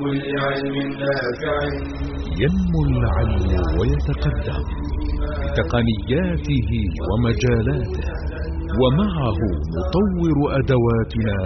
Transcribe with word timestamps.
كل 0.00 0.22
علم 0.38 0.76
نافع. 1.02 1.56
ينمو 2.42 2.80
العلم 2.88 3.78
ويتقدم. 3.80 4.62
بتقنياته 5.44 6.70
ومجالاته. 7.08 8.08
ومعه 8.80 9.40
نطور 9.76 10.36
أدواتنا 10.58 11.38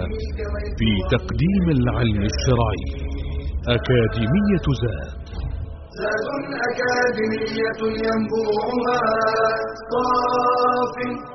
في 0.77 0.89
تقديم 1.17 1.65
العلم 1.69 2.21
الشرعي. 2.31 2.85
أكاديمية 3.75 4.65
زاد. 4.81 5.17
زاد 5.99 6.27
أكاديمية 6.69 7.81
ينبوعها. 8.05 9.01
صاف. 9.91 11.34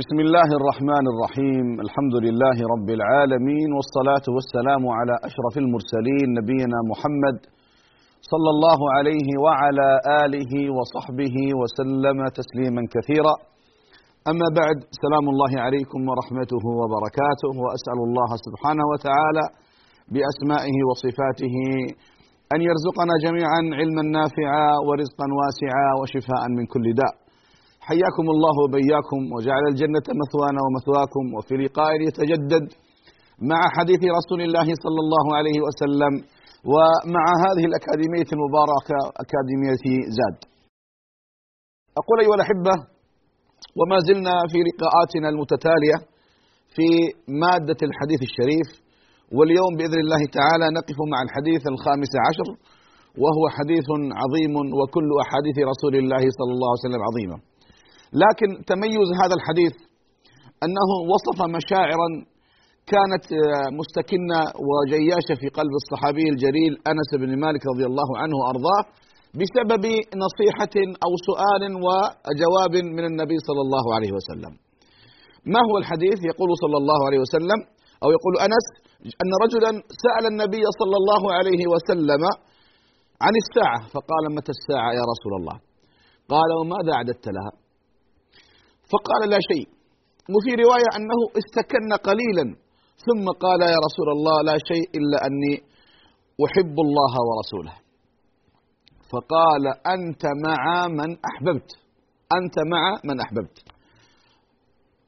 بسم 0.00 0.18
الله 0.26 0.48
الرحمن 0.60 1.04
الرحيم 1.12 1.66
الحمد 1.86 2.14
لله 2.26 2.56
رب 2.74 2.88
العالمين 2.98 3.68
والصلاة 3.76 4.26
والسلام 4.36 4.82
على 4.98 5.14
أشرف 5.28 5.54
المرسلين 5.64 6.26
نبينا 6.38 6.78
محمد 6.92 7.36
صلى 8.32 8.50
الله 8.54 8.80
عليه 8.96 9.28
وعلى 9.44 9.88
آله 10.24 10.52
وصحبه 10.76 11.36
وسلم 11.60 12.18
تسليما 12.40 12.82
كثيرا 12.94 13.34
أما 14.30 14.48
بعد 14.60 14.78
سلام 15.04 15.24
الله 15.32 15.52
عليكم 15.66 16.00
ورحمته 16.10 16.62
وبركاته 16.80 17.50
وأسأل 17.64 17.98
الله 18.08 18.30
سبحانه 18.46 18.84
وتعالى 18.92 19.44
بأسمائه 20.14 20.76
وصفاته 20.88 21.56
أن 22.54 22.60
يرزقنا 22.68 23.14
جميعا 23.26 23.60
علما 23.78 24.02
نافعا 24.18 24.68
ورزقا 24.86 25.26
واسعا 25.40 25.88
وشفاء 26.00 26.42
من 26.56 26.64
كل 26.74 26.86
داء 27.02 27.14
حياكم 27.88 28.26
الله 28.34 28.54
وبياكم 28.64 29.20
وجعل 29.34 29.64
الجنة 29.72 30.06
مثوانا 30.22 30.60
ومثواكم 30.64 31.24
وفي 31.36 31.54
لقاء 31.62 31.92
يتجدد 32.08 32.64
مع 33.50 33.60
حديث 33.76 34.02
رسول 34.18 34.40
الله 34.46 34.68
صلى 34.84 35.00
الله 35.04 35.26
عليه 35.38 35.58
وسلم 35.66 36.12
ومع 36.72 37.24
هذه 37.44 37.64
الأكاديمية 37.70 38.28
المباركة 38.36 38.98
أكاديمية 39.24 39.84
زاد. 40.18 40.38
أقول 42.00 42.16
أيها 42.24 42.36
الأحبة 42.38 42.74
وما 43.78 43.98
زلنا 44.08 44.34
في 44.52 44.58
لقاءاتنا 44.68 45.28
المتتالية 45.32 45.96
في 46.74 46.88
مادة 47.44 47.80
الحديث 47.88 48.20
الشريف 48.28 48.68
واليوم 49.36 49.72
بإذن 49.78 50.00
الله 50.04 50.22
تعالى 50.38 50.66
نقف 50.78 50.98
مع 51.12 51.18
الحديث 51.26 51.62
الخامس 51.72 52.12
عشر 52.26 52.48
وهو 53.22 53.44
حديث 53.56 53.88
عظيم 54.20 54.54
وكل 54.78 55.08
أحاديث 55.24 55.56
رسول 55.72 55.94
الله 56.02 56.22
صلى 56.38 56.52
الله 56.56 56.70
عليه 56.72 56.84
وسلم 56.86 57.02
عظيمة. 57.08 57.36
لكن 58.12 58.48
تميز 58.72 59.08
هذا 59.22 59.34
الحديث 59.38 59.74
أنه 60.64 60.88
وصف 61.12 61.38
مشاعرا 61.56 62.08
كانت 62.92 63.24
مستكنة 63.80 64.40
وجياشة 64.68 65.34
في 65.40 65.48
قلب 65.58 65.74
الصحابي 65.82 66.24
الجليل 66.34 66.72
أنس 66.92 67.10
بن 67.22 67.30
مالك 67.44 67.62
رضي 67.72 67.86
الله 67.90 68.08
عنه 68.20 68.34
وأرضاه 68.40 68.82
بسبب 69.40 69.84
نصيحة 70.24 70.74
أو 71.04 71.12
سؤال 71.28 71.62
وجواب 71.84 72.74
من 72.96 73.04
النبي 73.10 73.38
صلى 73.48 73.62
الله 73.66 73.84
عليه 73.96 74.12
وسلم. 74.18 74.52
ما 75.54 75.60
هو 75.68 75.74
الحديث؟ 75.82 76.18
يقول 76.30 76.50
صلى 76.64 76.76
الله 76.82 77.00
عليه 77.06 77.20
وسلم 77.24 77.58
أو 78.02 78.08
يقول 78.16 78.34
أنس 78.46 78.66
أن 79.22 79.30
رجلا 79.44 79.70
سأل 80.04 80.24
النبي 80.32 80.64
صلى 80.80 80.96
الله 81.00 81.22
عليه 81.36 81.62
وسلم 81.72 82.22
عن 83.24 83.34
الساعة 83.42 83.80
فقال 83.94 84.24
متى 84.36 84.52
الساعة 84.58 84.90
يا 84.98 85.04
رسول 85.12 85.32
الله؟ 85.40 85.56
قال 86.32 86.50
وماذا 86.60 86.92
أعددت 86.98 87.26
لها؟ 87.36 87.52
فقال 88.92 89.30
لا 89.30 89.38
شيء. 89.50 89.66
وفي 90.34 90.50
رواية 90.64 90.88
أنه 90.96 91.20
استكن 91.40 91.90
قليلا. 92.08 92.46
ثم 93.06 93.24
قال 93.44 93.60
يا 93.74 93.80
رسول 93.86 94.08
الله 94.16 94.36
لا 94.50 94.56
شيء 94.70 94.86
إلا 94.98 95.18
أني 95.26 95.54
أحب 96.46 96.76
الله 96.86 97.12
ورسوله. 97.28 97.76
فقال 99.10 99.64
أنت 99.94 100.22
مع 100.46 100.62
من 100.88 101.10
أحببت. 101.30 101.70
أنت 102.38 102.56
مع 102.74 102.82
من 103.04 103.20
أحببت. 103.20 103.58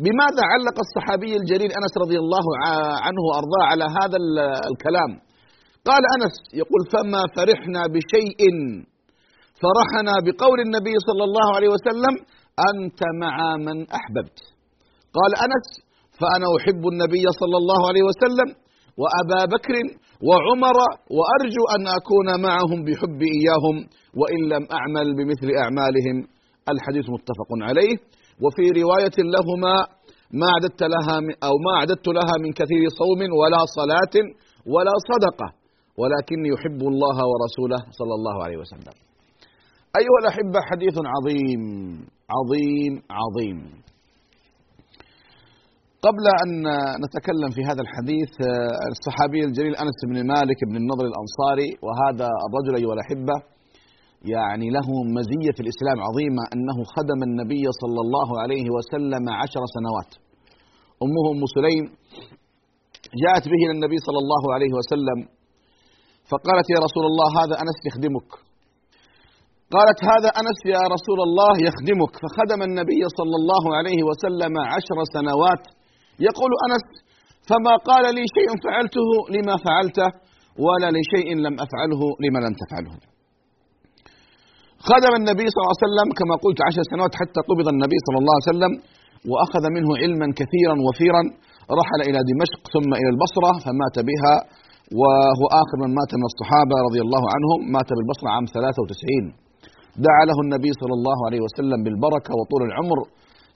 بماذا 0.05 0.43
علق 0.53 0.77
الصحابي 0.87 1.37
الجليل 1.37 1.71
أنس 1.81 1.95
رضي 2.05 2.19
الله 2.25 2.47
عنه 3.07 3.23
وأرضاه 3.29 3.65
على 3.71 3.85
هذا 3.85 4.17
الكلام؟ 4.71 5.11
قال 5.89 6.03
أنس 6.17 6.35
يقول 6.61 6.83
فما 6.93 7.23
فرحنا 7.37 7.83
بشيء. 7.95 8.41
فرحنا 9.63 10.15
بقول 10.27 10.59
النبي 10.67 10.95
صلى 11.09 11.25
الله 11.29 11.47
عليه 11.57 11.69
وسلم 11.69 12.15
أنت 12.71 13.01
مع 13.23 13.37
من 13.67 13.77
أحببت. 13.99 14.39
قال 15.17 15.33
أنس 15.47 15.67
فأنا 16.21 16.47
أحب 16.59 16.83
النبي 16.93 17.25
صلى 17.41 17.57
الله 17.63 17.81
عليه 17.89 18.05
وسلم 18.11 18.49
وأبا 19.01 19.41
بكر 19.55 19.75
وعمر 20.29 20.79
وأرجو 21.17 21.65
أن 21.77 21.85
أكون 21.99 22.29
معهم 22.47 22.79
بحب 22.87 23.21
إياهم 23.37 23.77
وإن 24.21 24.41
لم 24.53 24.65
أعمل 24.79 25.07
بمثل 25.19 25.49
أعمالهم. 25.63 26.17
الحديث 26.73 27.07
متفق 27.17 27.51
عليه. 27.69 27.95
وفي 28.43 28.65
رواية 28.83 29.17
لهما 29.35 29.75
ما 30.41 30.47
أعددت 30.53 30.83
لها 30.95 31.17
أو 31.47 31.55
ما 31.65 31.73
أعددت 31.79 32.09
لها 32.19 32.35
من 32.45 32.51
كثير 32.61 32.83
صوم 33.01 33.21
ولا 33.41 33.63
صلاة 33.79 34.15
ولا 34.75 34.95
صدقة 35.11 35.49
ولكني 36.01 36.49
يحب 36.55 36.81
الله 36.93 37.19
ورسوله 37.31 37.81
صلى 37.99 38.15
الله 38.19 38.37
عليه 38.45 38.57
وسلم. 38.57 38.95
أيها 40.01 40.19
الأحبة 40.23 40.59
حديث 40.71 40.97
عظيم. 41.15 41.63
عظيم 42.35 42.93
عظيم. 43.21 43.59
قبل 46.07 46.25
أن 46.43 46.53
نتكلم 47.05 47.51
في 47.57 47.63
هذا 47.71 47.83
الحديث 47.87 48.33
الصحابي 48.95 49.41
الجليل 49.49 49.75
أنس 49.85 49.99
بن 50.11 50.19
مالك 50.33 50.59
بن 50.69 50.77
النضر 50.83 51.05
الأنصاري 51.13 51.71
وهذا 51.85 52.29
الرجل 52.47 52.73
أيها 52.81 52.95
الأحبة 52.99 53.37
يعني 54.35 54.67
له 54.77 54.89
مزية 55.19 55.53
في 55.57 55.63
الإسلام 55.67 55.99
عظيمة 56.07 56.43
أنه 56.55 56.79
خدم 56.95 57.21
النبي 57.29 57.65
صلى 57.81 58.01
الله 58.05 58.29
عليه 58.43 58.67
وسلم 58.77 59.23
عشر 59.41 59.63
سنوات. 59.77 60.11
أمه 61.05 61.25
أم 61.35 61.43
سليم 61.57 61.85
جاءت 63.23 63.45
به 63.53 63.61
إلى 63.65 63.75
النبي 63.79 63.99
صلى 64.07 64.19
الله 64.25 64.43
عليه 64.55 64.73
وسلم 64.79 65.19
فقالت 66.31 66.67
يا 66.75 66.79
رسول 66.87 67.05
الله 67.11 67.29
هذا 67.43 67.55
أنس 67.63 67.79
يخدمك. 67.89 68.31
قالت 69.75 69.99
هذا 70.13 70.31
أنس 70.41 70.59
يا 70.75 70.83
رسول 70.95 71.19
الله 71.27 71.53
يخدمك. 71.69 72.13
فخدم 72.23 72.61
النبي 72.69 73.03
صلى 73.19 73.37
الله 73.41 73.65
عليه 73.79 74.01
وسلم 74.09 74.55
عشر 74.75 74.99
سنوات. 75.17 75.63
يقول 76.29 76.51
أنس 76.67 76.85
فما 77.49 77.75
قال 77.89 78.05
لي 78.17 78.25
شيء 78.37 78.51
فعلته 78.65 79.09
لما 79.35 79.55
فعلته 79.67 80.09
ولا 80.67 80.89
لشيء 80.97 81.29
لم 81.47 81.55
أفعله 81.65 82.03
لما 82.25 82.39
لم 82.47 82.55
تفعله. 82.63 82.95
خدم 84.91 85.13
النبي 85.21 85.47
صلى 85.51 85.61
الله 85.63 85.75
عليه 85.77 85.87
وسلم 85.87 86.09
كما 86.21 86.35
قلت 86.45 86.59
عشر 86.69 86.83
سنوات 86.93 87.13
حتى 87.21 87.41
قبض 87.49 87.67
النبي 87.75 87.99
صلى 88.07 88.19
الله 88.23 88.35
عليه 88.37 88.51
وسلم 88.53 88.73
وأخذ 89.31 89.65
منه 89.77 89.91
علما 90.03 90.27
كثيرا 90.41 90.77
وفيرا. 90.87 91.23
رحل 91.81 92.01
إلى 92.09 92.21
دمشق 92.31 92.61
ثم 92.75 92.91
إلى 93.01 93.11
البصرة 93.15 93.51
فمات 93.65 93.97
بها 94.09 94.35
وهو 95.01 95.45
آخر 95.63 95.77
من 95.83 95.91
مات 95.99 96.13
من 96.21 96.27
الصحابة 96.33 96.77
رضي 96.87 97.01
الله 97.07 97.23
عنهم 97.35 97.59
مات 97.75 97.89
بالبصرة 97.97 98.29
عام 98.35 98.45
93 98.55 99.50
دعا 100.07 100.23
له 100.31 100.39
النبي 100.45 100.71
صلى 100.81 100.95
الله 100.99 101.19
عليه 101.27 101.41
وسلم 101.47 101.79
بالبركة 101.85 102.31
وطول 102.39 102.63
العمر. 102.69 102.99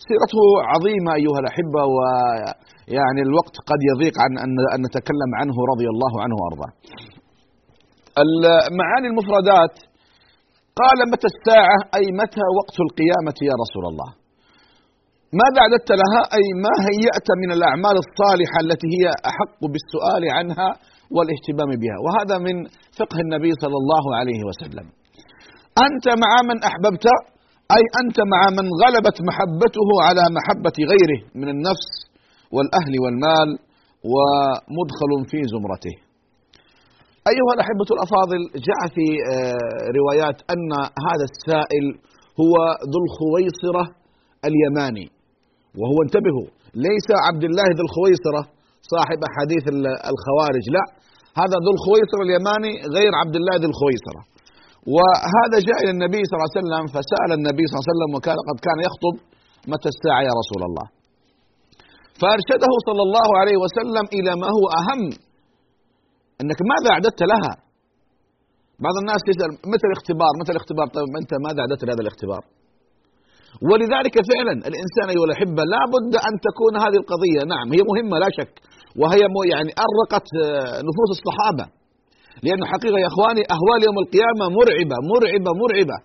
سيرته 0.07 0.45
عظيمة 0.73 1.11
أيها 1.21 1.39
الأحبة 1.43 1.83
ويعني 1.95 3.21
الوقت 3.29 3.57
قد 3.71 3.81
يضيق 3.91 4.15
عن 4.25 4.33
أن 4.75 4.81
نتكلم 4.87 5.31
عنه 5.41 5.57
رضي 5.73 5.89
الله 5.95 6.13
عنه 6.25 6.37
وأرضاه. 6.41 6.73
المعاني 8.25 9.07
المفردات 9.13 9.75
قال 10.81 10.99
متى 11.13 11.29
الساعة؟ 11.35 11.79
أي 11.99 12.05
متى 12.23 12.45
وقت 12.59 12.77
القيامة 12.87 13.39
يا 13.51 13.55
رسول 13.63 13.85
الله؟ 13.91 14.11
ماذا 15.41 15.59
أعددت 15.65 15.91
لها؟ 16.03 16.21
أي 16.39 16.47
ما 16.65 16.75
هيأت 16.89 17.29
من 17.43 17.51
الأعمال 17.57 17.97
الصالحة 18.05 18.59
التي 18.65 18.89
هي 18.97 19.05
أحق 19.31 19.61
بالسؤال 19.73 20.23
عنها 20.37 20.69
والاهتمام 21.15 21.71
بها؟ 21.83 21.97
وهذا 22.05 22.37
من 22.47 22.57
فقه 23.01 23.19
النبي 23.27 23.53
صلى 23.63 23.77
الله 23.83 24.05
عليه 24.19 24.41
وسلم. 24.49 24.87
أنت 25.87 26.07
مع 26.23 26.33
من 26.49 26.57
أحببت 26.69 27.07
أي 27.77 27.85
أنت 28.03 28.19
مع 28.33 28.41
من 28.59 28.67
غلبت 28.83 29.17
محبته 29.29 29.89
على 30.07 30.23
محبة 30.37 30.77
غيره 30.93 31.21
من 31.35 31.49
النفس 31.55 31.91
والأهل 32.55 32.93
والمال 33.03 33.49
ومدخل 34.13 35.11
في 35.31 35.39
زمرته. 35.55 35.95
أيها 37.33 37.53
الأحبة 37.57 37.89
الأفاضل 37.97 38.41
جاء 38.69 38.81
في 38.95 39.07
روايات 39.99 40.39
أن 40.55 40.71
هذا 41.07 41.25
السائل 41.33 41.85
هو 42.41 42.55
ذو 42.93 42.99
الخويصرة 43.07 43.85
اليماني 44.49 45.07
وهو 45.81 45.99
انتبهوا 46.07 46.49
ليس 46.89 47.09
عبد 47.27 47.45
الله 47.49 47.67
ذو 47.79 47.85
الخويصرة 47.89 48.43
صاحب 48.93 49.19
أحاديث 49.29 49.65
الخوارج 50.13 50.65
لا 50.77 50.85
هذا 51.43 51.57
ذو 51.65 51.73
الخويصرة 51.77 52.23
اليماني 52.29 52.73
غير 52.97 53.13
عبد 53.23 53.37
الله 53.41 53.55
ذو 53.63 53.69
الخويصرة. 53.73 54.23
وهذا 54.95 55.57
جاء 55.69 55.79
إلى 55.85 55.93
النبي 55.97 56.23
صلى 56.27 56.37
الله 56.37 56.51
عليه 56.51 56.61
وسلم 56.61 56.85
فسأل 56.95 57.31
النبي 57.39 57.65
صلى 57.67 57.75
الله 57.77 57.87
عليه 57.87 57.95
وسلم 57.95 58.11
وكان 58.17 58.39
قد 58.49 58.59
كان 58.67 58.79
يخطب 58.87 59.15
متى 59.73 59.89
الساعة 59.95 60.23
يا 60.29 60.35
رسول 60.41 60.63
الله؟ 60.69 60.87
فأرشده 62.21 62.73
صلى 62.89 63.03
الله 63.07 63.29
عليه 63.41 63.57
وسلم 63.65 64.05
إلى 64.17 64.33
ما 64.43 64.49
هو 64.57 64.67
أهم 64.81 65.03
أنك 66.41 66.59
ماذا 66.73 66.89
أعددت 66.95 67.23
لها؟ 67.33 67.53
بعض 68.85 68.97
الناس 69.03 69.21
يسأل 69.31 69.51
متى 69.73 69.87
الاختبار؟ 69.91 70.33
متى 70.41 70.53
الاختبار؟ 70.55 70.87
طيب 70.97 71.13
أنت 71.23 71.33
ماذا 71.47 71.59
أعددت 71.63 71.83
لهذا 71.87 72.03
الاختبار؟ 72.05 72.43
ولذلك 73.69 74.17
فعلا 74.31 74.55
الإنسان 74.71 75.07
أيها 75.13 75.27
الأحبة 75.29 75.63
لا 75.75 75.83
بد 75.95 76.13
أن 76.29 76.35
تكون 76.49 76.75
هذه 76.85 76.99
القضية 77.03 77.41
نعم 77.53 77.67
هي 77.75 77.81
مهمة 77.91 78.17
لا 78.25 78.31
شك 78.39 78.55
وهي 79.01 79.23
يعني 79.53 79.71
أرقت 79.87 80.27
آه، 80.45 80.79
نفوس 80.89 81.11
الصحابة. 81.17 81.65
لأن 82.45 82.63
حقيقة 82.73 82.97
يا 83.05 83.09
إخواني 83.13 83.43
أهوال 83.55 83.81
يوم 83.89 83.99
القيامة 84.05 84.45
مرعبة 84.59 84.97
مرعبة 85.13 85.51
مرعبة. 85.63 85.97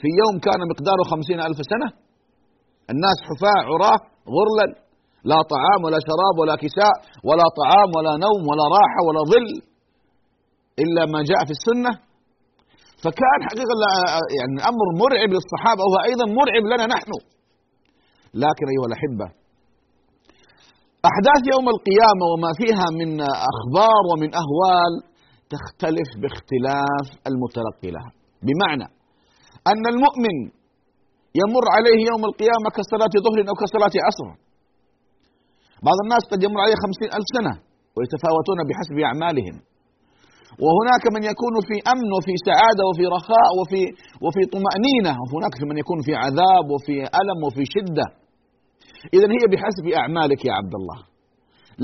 في 0.00 0.08
يوم 0.20 0.34
كان 0.46 0.60
مقداره 0.72 1.02
خمسين 1.12 1.38
ألف 1.48 1.58
سنة 1.72 1.88
الناس 2.92 3.18
حفاة 3.28 3.58
عراة 3.70 4.00
غرلا. 4.34 4.66
لا 5.30 5.38
طعام 5.54 5.80
ولا 5.84 5.98
شراب 6.08 6.34
ولا 6.40 6.54
كساء 6.62 6.94
ولا 7.28 7.46
طعام 7.60 7.88
ولا 7.96 8.12
نوم 8.26 8.42
ولا 8.50 8.64
راحة 8.78 9.00
ولا 9.06 9.22
ظل 9.32 9.48
إلا 10.82 11.02
ما 11.12 11.20
جاء 11.30 11.40
في 11.48 11.54
السنة. 11.58 11.92
فكان 13.04 13.38
حقيقة 13.48 13.74
يعني 14.38 14.56
أمر 14.70 14.86
مرعب 15.02 15.30
للصحابة 15.36 15.82
وهو 15.84 15.98
أيضا 16.10 16.24
مرعب 16.40 16.64
لنا 16.72 16.86
نحن. 16.94 17.10
لكن 18.44 18.66
أيها 18.72 18.86
الأحبة 18.90 19.26
أحداث 21.06 21.42
يوم 21.54 21.66
القيامة 21.74 22.24
وما 22.32 22.50
فيها 22.60 22.86
من 23.00 23.10
أخبار 23.52 24.02
ومن 24.10 24.30
أهوال 24.42 24.92
تختلف 25.54 26.08
باختلاف 26.20 27.06
المتلقي 27.28 27.90
لها. 27.96 28.10
بمعنى 28.46 28.86
أن 29.72 29.84
المؤمن 29.94 30.36
يمر 31.40 31.64
عليه 31.76 31.98
يوم 32.10 32.22
القيامة 32.30 32.68
كصلاة 32.78 33.14
ظهر 33.26 33.38
أو 33.50 33.54
كصلاة 33.62 33.94
عصر. 34.06 34.28
بعض 35.86 35.98
الناس 36.04 36.22
قد 36.32 36.40
يمر 36.46 36.58
عليه 36.64 36.76
خمسين 36.84 37.08
ألف 37.18 37.28
سنة 37.36 37.54
ويتفاوتون 37.96 38.58
بحسب 38.68 38.96
أعمالهم. 39.08 39.56
وهناك 40.64 41.04
من 41.14 41.22
يكون 41.32 41.54
في 41.68 41.76
أمن 41.92 42.08
وفي 42.16 42.34
سعادة 42.48 42.82
وفي 42.88 43.04
رخاء 43.16 43.48
وفي 43.58 43.82
وفي 44.24 44.42
طمأنينة 44.54 45.12
وهناك 45.22 45.54
من 45.70 45.76
يكون 45.82 45.98
في 46.06 46.12
عذاب 46.24 46.64
وفي 46.74 46.96
ألم 47.20 47.38
وفي 47.46 47.62
شدة. 47.74 48.06
إذا 49.16 49.26
هي 49.36 49.44
بحسب 49.52 49.84
أعمالك 50.00 50.40
يا 50.48 50.54
عبد 50.60 50.74
الله. 50.80 50.98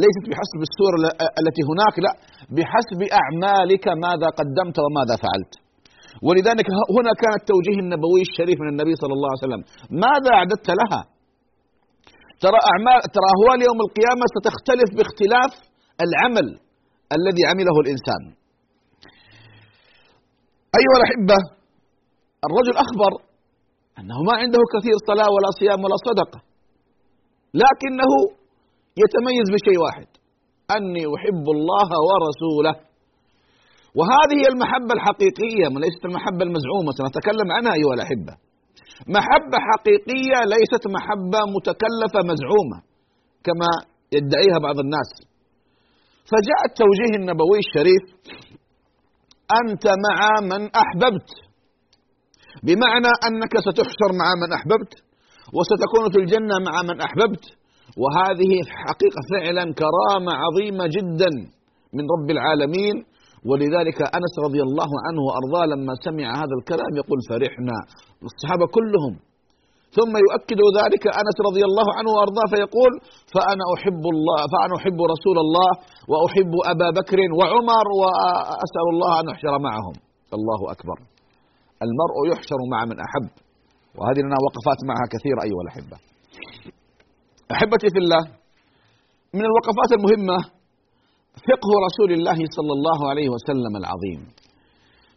ليست 0.03 0.25
بحسب 0.31 0.61
السورة 0.69 0.97
التي 1.41 1.63
هناك 1.71 1.95
لا. 2.05 2.13
بحسب 2.57 3.01
أعمالك 3.21 3.85
ماذا 4.05 4.29
قدمت 4.41 4.77
وماذا 4.85 5.15
فعلت. 5.25 5.53
ولذلك 6.27 6.67
هنا 6.97 7.13
كان 7.23 7.35
التوجيه 7.41 7.79
النبوي 7.85 8.21
الشريف 8.29 8.59
من 8.65 8.69
النبي 8.75 8.95
صلى 9.03 9.15
الله 9.17 9.31
عليه 9.31 9.45
وسلم. 9.45 9.63
ماذا 10.05 10.31
أعددت 10.39 10.69
لها؟ 10.81 11.01
ترى 12.45 12.59
أعمال 12.71 12.99
ترى 13.17 13.29
أهوال 13.35 13.59
يوم 13.69 13.79
القيامة 13.87 14.25
ستختلف 14.37 14.89
باختلاف 14.97 15.53
العمل 16.07 16.47
الذي 17.17 17.43
عمله 17.51 17.77
الإنسان. 17.85 18.23
أيها 20.79 20.97
الأحبة 21.01 21.39
الرجل 22.47 22.75
أخبر 22.85 23.13
أنه 23.99 24.19
ما 24.29 24.35
عنده 24.43 24.63
كثير 24.75 24.97
صلاة 25.11 25.29
ولا 25.35 25.51
صيام 25.61 25.81
ولا 25.85 25.99
صدقة. 26.09 26.54
لكنه 27.63 28.13
يتميز 29.03 29.47
بشيء 29.55 29.79
واحد. 29.85 30.09
أني 30.77 31.05
أحب 31.17 31.47
الله 31.57 31.91
ورسوله. 32.09 32.75
وهذه 33.99 34.37
هي 34.43 34.47
المحبة 34.55 34.93
الحقيقية. 34.99 35.67
وليست 35.75 36.03
المحبة 36.09 36.43
المزعومة. 36.49 36.91
سنتكلم 37.01 37.49
عنها 37.57 37.73
أيها 37.79 37.95
الأحبة. 37.99 38.35
محبة 39.17 39.59
حقيقية 39.71 40.39
ليست 40.55 40.85
محبة 40.97 41.41
متكلفة 41.57 42.21
مزعومة 42.31 42.79
كما 43.47 43.71
يدعيها 44.17 44.59
بعض 44.67 44.77
الناس. 44.85 45.11
فجاء 46.31 46.61
التوجيه 46.71 47.15
النبوي 47.21 47.59
الشريف 47.67 48.05
أنت 49.61 49.85
مع 50.07 50.19
من 50.51 50.63
أحببت. 50.83 51.31
بمعنى 52.67 53.13
أنك 53.27 53.55
ستحشر 53.67 54.11
مع 54.21 54.29
من 54.43 54.51
أحببت. 54.59 54.93
وستكون 55.57 56.05
في 56.13 56.19
الجنة 56.23 56.57
مع 56.69 56.75
من 56.89 56.97
أحببت. 57.07 57.45
وهذه 58.03 58.53
حقيقة 58.85 59.21
فعلا 59.33 59.65
كرامة 59.83 60.33
عظيمة 60.45 60.85
جدا 60.97 61.31
من 61.97 62.05
رب 62.15 62.29
العالمين. 62.37 62.97
ولذلك 63.49 63.99
أنس 64.19 64.35
رضي 64.47 64.63
الله 64.69 64.91
عنه 65.07 65.21
وأرضاه 65.27 65.65
لما 65.73 65.93
سمع 66.07 66.27
هذا 66.43 66.55
الكلام 66.61 66.93
يقول 67.01 67.19
فرحنا. 67.31 67.77
الصحابة 68.29 68.67
كلهم. 68.77 69.15
ثم 69.99 70.15
يؤكد 70.27 70.61
ذلك 70.81 71.05
أنس 71.23 71.37
رضي 71.49 71.63
الله 71.69 71.89
عنه 71.99 72.11
وأرضاه 72.17 72.47
فيقول 72.55 72.93
فأنا 73.35 73.65
أحب 73.75 74.05
الله 74.15 74.41
فأنا 74.53 74.75
أحب 74.81 74.99
رسول 75.15 75.37
الله 75.45 75.71
وأحب 76.11 76.53
أبا 76.73 76.89
بكر 76.99 77.19
وعمر 77.39 77.87
وأسأل 78.01 78.87
الله 78.93 79.13
أن 79.21 79.27
أحشر 79.35 79.55
معهم. 79.69 79.95
الله 80.37 80.61
أكبر. 80.75 80.97
المرء 81.87 82.17
يحشر 82.33 82.61
مع 82.73 82.81
من 82.91 82.97
أحب. 83.07 83.27
وهذه 83.97 84.21
لنا 84.27 84.39
وقفات 84.47 84.81
معها 84.91 85.07
كثيرة 85.15 85.41
أيها 85.47 85.63
الأحبة. 85.65 85.97
أحبتي 87.55 87.89
في 87.95 87.99
الله 88.05 88.23
من 89.39 89.45
الوقفات 89.51 89.91
المهمة 89.99 90.39
فقه 91.49 91.71
رسول 91.87 92.11
الله 92.19 92.39
صلى 92.57 92.73
الله 92.79 93.01
عليه 93.11 93.29
وسلم 93.35 93.73
العظيم. 93.83 94.21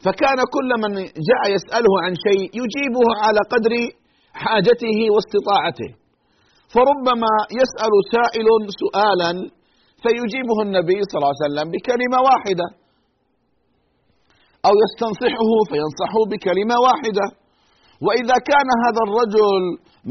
فكان 0.06 0.40
كل 0.56 0.70
من 0.84 0.94
جاء 1.30 1.44
يسأله 1.56 1.94
عن 2.06 2.14
شيء 2.26 2.44
يجيبه 2.62 3.08
على 3.24 3.42
قدر 3.54 3.74
حاجته 4.44 5.00
واستطاعته. 5.14 5.90
فربما 6.74 7.34
يسأل 7.62 7.94
سائل 8.16 8.48
سؤالا 8.82 9.32
فيجيبه 10.04 10.58
النبي 10.66 11.00
صلى 11.10 11.18
الله 11.20 11.34
عليه 11.34 11.46
وسلم 11.46 11.68
بكلمة 11.74 12.18
واحدة. 12.30 12.68
أو 14.68 14.74
يستنصحه 14.84 15.52
فينصحه 15.70 16.22
بكلمة 16.32 16.76
واحدة. 16.88 17.26
وإذا 18.06 18.38
كان 18.52 18.70
هذا 18.86 19.02
الرجل 19.08 19.64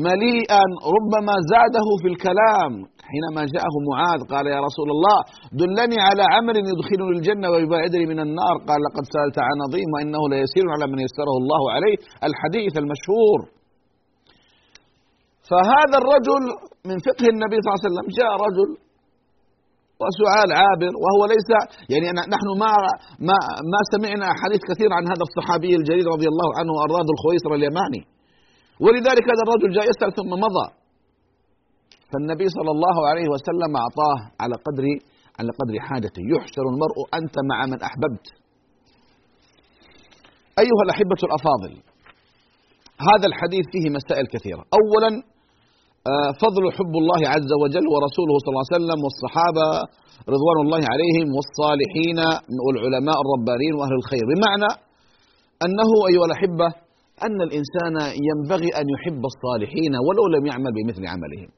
مليئا 0.08 0.64
ربما 0.96 1.34
زاده 1.52 1.86
في 2.02 2.08
الكلام 2.12 2.72
حينما 3.10 3.42
جاءه 3.54 3.74
معاذ 3.90 4.20
قال 4.32 4.44
يا 4.54 4.60
رسول 4.68 4.88
الله 4.94 5.18
دلني 5.60 5.98
على 6.08 6.24
عمل 6.34 6.56
يدخلني 6.72 7.12
الجنة 7.16 7.46
ويبعدني 7.52 8.04
من 8.12 8.18
النار. 8.26 8.54
قال 8.68 8.80
لقد 8.86 9.04
سألت 9.14 9.36
عن 9.48 9.56
عظيم 9.66 9.88
وإنه 9.94 10.22
ليسير 10.32 10.66
على 10.74 10.84
من 10.92 10.98
يسره 11.06 11.34
الله 11.42 11.62
عليه 11.74 11.96
الحديث 12.28 12.72
المشهور. 12.82 13.38
فهذا 15.50 15.96
الرجل 16.02 16.42
من 16.88 16.96
فقه 17.08 17.26
النبي 17.34 17.56
صلى 17.60 17.68
الله 17.70 17.80
عليه 17.80 17.88
وسلم 17.90 18.06
جاء 18.20 18.32
رجل 18.46 18.68
وسؤال 20.00 20.48
عابر 20.60 20.92
وهو 21.04 21.22
ليس 21.32 21.48
يعني 21.92 22.06
نحن 22.34 22.48
ما 22.62 22.72
ما 23.28 23.38
ما 23.72 23.80
سمعنا 23.92 24.26
حديث 24.42 24.62
كثير 24.70 24.90
عن 24.96 25.04
هذا 25.12 25.24
الصحابي 25.28 25.72
الجليل 25.80 26.06
رضي 26.14 26.28
الله 26.32 26.48
عنه 26.58 26.72
واراد 26.78 27.08
الخويصر 27.14 27.50
اليماني 27.58 28.02
ولذلك 28.84 29.24
هذا 29.32 29.42
الرجل 29.46 29.70
جاء 29.76 29.84
يسأل 29.92 30.10
ثم 30.18 30.30
مضى. 30.44 30.66
فالنبي 32.10 32.48
صلى 32.48 32.70
الله 32.76 32.96
عليه 33.08 33.28
وسلم 33.34 33.70
أعطاه 33.82 34.18
على 34.42 34.54
قدر 34.66 34.84
على 35.38 35.50
قدر 35.60 35.74
حاجته. 35.88 36.22
يحشر 36.34 36.64
المرء 36.72 36.96
أنت 37.20 37.36
مع 37.50 37.58
من 37.66 37.78
أحببت. 37.88 38.26
أيها 40.62 40.82
الأحبة 40.86 41.20
الأفاضل 41.28 41.72
هذا 43.08 43.26
الحديث 43.30 43.64
فيه 43.72 43.90
مسائل 43.98 44.26
كثيرة. 44.34 44.62
أولا 44.78 45.10
آه، 45.16 45.35
فضل 46.42 46.64
حب 46.76 46.94
الله 47.02 47.20
عز 47.34 47.52
وجل 47.62 47.86
ورسوله 47.94 48.34
صلى 48.42 48.50
الله 48.52 48.64
عليه 48.66 48.76
وسلم 48.78 48.98
والصحابة 49.06 49.66
رضوان 50.34 50.58
الله 50.64 50.82
عليهم 50.92 51.26
والصالحين 51.36 52.18
والعلماء 52.64 53.18
الربانيين 53.24 53.74
وأهل 53.78 53.94
الخير. 54.00 54.24
بمعنى 54.32 54.70
أنه 55.66 55.90
أيها 56.10 56.26
الأحبة 56.30 56.68
أن 57.26 57.38
الإنسان 57.48 57.94
ينبغي 58.28 58.70
أن 58.80 58.86
يحب 58.94 59.22
الصالحين 59.32 59.92
ولو 60.06 60.24
لم 60.34 60.44
يعمل 60.50 60.70
بمثل 60.78 61.02
عملهم. 61.12 61.50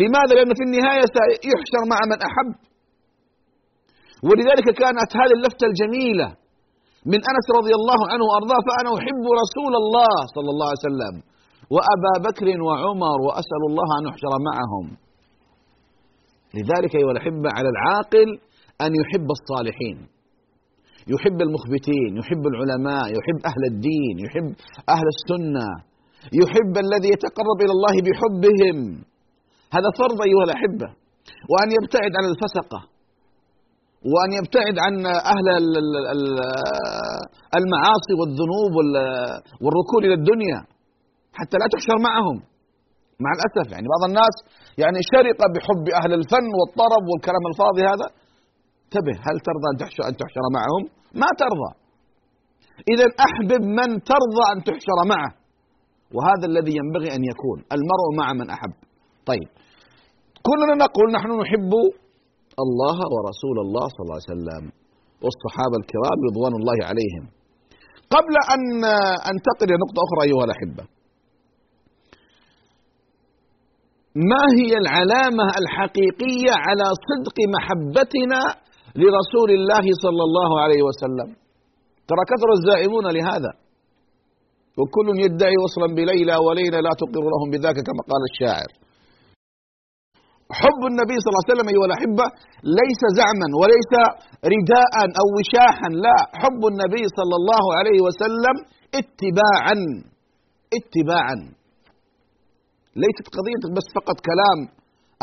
لماذا؟ 0.00 0.32
لأنه 0.36 0.54
في 0.60 0.64
النهاية 0.68 1.04
سيحشر 1.16 1.82
مع 1.92 1.98
من 2.10 2.18
أحب. 2.28 2.50
ولذلك 4.28 4.66
كانت 4.82 5.10
هذه 5.20 5.34
اللفتة 5.38 5.64
الجميلة 5.70 6.28
من 7.12 7.20
أنس 7.30 7.46
رضي 7.58 7.74
الله 7.80 8.00
عنه 8.12 8.24
وأرضاه 8.28 8.60
فأنا 8.68 8.90
أحب 9.00 9.24
رسول 9.42 9.72
الله 9.82 10.14
صلى 10.34 10.50
الله 10.54 10.68
عليه 10.70 10.84
وسلم. 10.88 11.14
وأبا 11.74 12.14
بكر 12.28 12.48
وعمر 12.66 13.18
وأسأل 13.26 13.62
الله 13.70 13.88
أن 13.98 14.04
أحشر 14.12 14.32
معهم. 14.48 14.86
لذلك 16.54 16.92
أيها 16.96 17.12
الأحبة 17.14 17.48
على 17.56 17.68
العاقل 17.74 18.28
أن 18.84 18.90
يحب 19.00 19.28
الصالحين. 19.38 19.98
يحب 21.12 21.38
المخبتين 21.46 22.10
يحب 22.20 22.44
العلماء 22.52 23.04
يحب 23.16 23.38
أهل 23.50 23.62
الدين 23.72 24.14
يحب 24.26 24.48
أهل 24.94 25.06
السنة. 25.14 25.68
يحب 26.40 26.74
الذي 26.86 27.08
يتقرب 27.14 27.58
إلى 27.64 27.72
الله 27.76 27.94
بحبهم. 28.06 28.78
هذا 29.76 29.88
فرض 30.00 30.18
أيها 30.28 30.44
الأحبة. 30.48 30.88
وأن 31.50 31.68
يبتعد 31.76 32.12
عن 32.18 32.24
الفسقة. 32.32 32.80
وأن 34.12 34.30
يبتعد 34.38 34.76
عن 34.84 34.94
أهل 35.34 35.46
المعاصي 37.58 38.12
والذنوب 38.20 38.74
والركون 39.62 40.00
إلى 40.06 40.14
الدنيا. 40.14 40.60
حتى 41.38 41.56
لا 41.60 41.66
تحشر 41.74 41.96
معهم. 42.08 42.36
مع 43.24 43.30
الأسف 43.36 43.66
يعني 43.74 43.86
بعض 43.94 44.02
الناس 44.10 44.34
يعني 44.82 44.98
شرق 45.12 45.38
بحب 45.54 45.84
أهل 46.00 46.12
الفن 46.20 46.48
والطرب 46.58 47.04
والكلام 47.10 47.44
الفاضي 47.50 47.82
هذا. 47.92 48.08
انتبه 48.84 49.16
هل 49.26 49.36
ترضى 49.48 49.66
أن 49.72 49.76
تحشر, 49.82 50.02
أن 50.10 50.14
تحشر 50.22 50.44
معهم؟ 50.56 50.82
ما 51.22 51.28
ترضى. 51.42 51.70
إذا 52.92 53.06
أحبب 53.26 53.62
من 53.78 53.88
ترضى 54.12 54.44
أن 54.52 54.58
تحشر 54.68 54.98
معه. 55.12 55.30
وهذا 56.16 56.44
الذي 56.52 56.72
ينبغي 56.80 57.08
أن 57.16 57.22
يكون. 57.32 57.58
المرء 57.76 58.06
مع 58.20 58.26
من 58.40 58.46
أحب. 58.56 58.74
طيب. 59.30 59.48
كلنا 60.48 60.74
نقول 60.84 61.06
نحن 61.16 61.30
نحب 61.42 61.72
الله 62.64 62.98
ورسول 63.14 63.56
الله 63.64 63.86
صلى 63.94 64.04
الله 64.04 64.18
عليه 64.20 64.32
وسلم 64.34 64.64
والصحابة 65.24 65.76
الكرام 65.82 66.18
رضوان 66.28 66.54
الله 66.60 66.78
عليهم. 66.90 67.24
قبل 68.16 68.34
أن 68.54 68.62
أنتقل 69.32 69.66
إلى 69.68 69.78
نقطة 69.84 69.98
أخرى 70.06 70.20
أيها 70.28 70.44
الأحبة. 70.48 70.97
ما 74.14 74.44
هي 74.60 74.72
العلامة 74.82 75.46
الحقيقية 75.60 76.52
على 76.66 76.86
صدق 77.08 77.36
محبتنا 77.56 78.40
لرسول 79.00 79.50
الله 79.58 79.84
صلى 80.04 80.22
الله 80.28 80.60
عليه 80.62 80.82
وسلم؟ 80.88 81.28
ترى 82.08 82.22
كثر 82.30 82.48
الزائمون 82.58 83.06
لهذا. 83.16 83.52
وكل 84.78 85.08
يدعي 85.24 85.56
وصلا 85.64 85.88
بليلى 85.98 86.36
وليلى 86.46 86.78
لا 86.86 86.92
تقر 87.02 87.24
لهم 87.32 87.48
بذاك 87.54 87.78
كما 87.88 88.02
قال 88.10 88.22
الشاعر. 88.30 88.70
حب 90.60 90.82
النبي 90.92 91.16
صلى 91.20 91.30
الله 91.30 91.44
عليه 91.44 91.52
وسلم 91.54 91.68
أيها 91.72 91.86
الأحبة 91.90 92.26
ليس 92.80 93.02
زعما 93.18 93.48
وليس 93.60 93.92
رداء 94.54 94.94
أو 95.20 95.26
وشاحا 95.36 95.88
لا. 96.04 96.18
حب 96.42 96.60
النبي 96.72 97.04
صلى 97.18 97.34
الله 97.40 97.64
عليه 97.78 97.98
وسلم 98.06 98.56
اتباعا 99.00 99.76
اتباعا. 100.78 101.57
ليست 102.96 103.26
قضية 103.36 103.62
بس 103.76 103.86
فقط 103.98 104.16
كلام. 104.30 104.58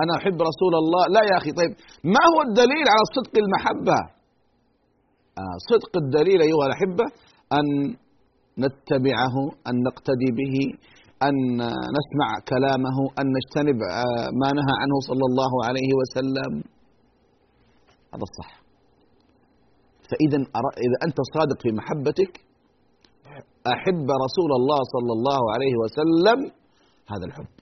أنا 0.03 0.13
أحب 0.19 0.37
رسول 0.51 0.73
الله. 0.81 1.03
لا 1.15 1.21
يا 1.31 1.37
أخي 1.41 1.51
طيب 1.59 1.71
ما 2.15 2.23
هو 2.31 2.39
الدليل 2.47 2.85
على 2.93 3.05
صدق 3.17 3.33
المحبة؟ 3.43 3.99
آه 5.41 5.57
صدق 5.71 5.93
الدليل 6.03 6.39
أيها 6.47 6.65
الأحبة 6.69 7.05
أن 7.57 7.65
نتبعه 8.63 9.35
أن 9.67 9.75
نقتدي 9.87 10.29
به 10.39 10.55
أن 11.27 11.35
نسمع 11.97 12.29
كلامه 12.51 12.97
أن 13.19 13.25
نجتنب 13.37 13.79
آه، 13.83 14.27
ما 14.41 14.49
نهى 14.59 14.75
عنه 14.81 14.97
صلى 15.09 15.25
الله 15.29 15.51
عليه 15.67 15.89
وسلم. 15.99 16.53
هذا 18.13 18.25
الصح. 18.29 18.51
فإذا 20.09 20.37
إذا 20.85 20.97
أنت 21.07 21.17
صادق 21.35 21.61
في 21.61 21.71
محبتك 21.79 22.33
أحب 23.73 24.07
رسول 24.25 24.51
الله 24.59 24.79
صلى 24.95 25.11
الله 25.17 25.41
عليه 25.53 25.75
وسلم. 25.83 26.39
هذا 27.13 27.25
الحب. 27.25 27.54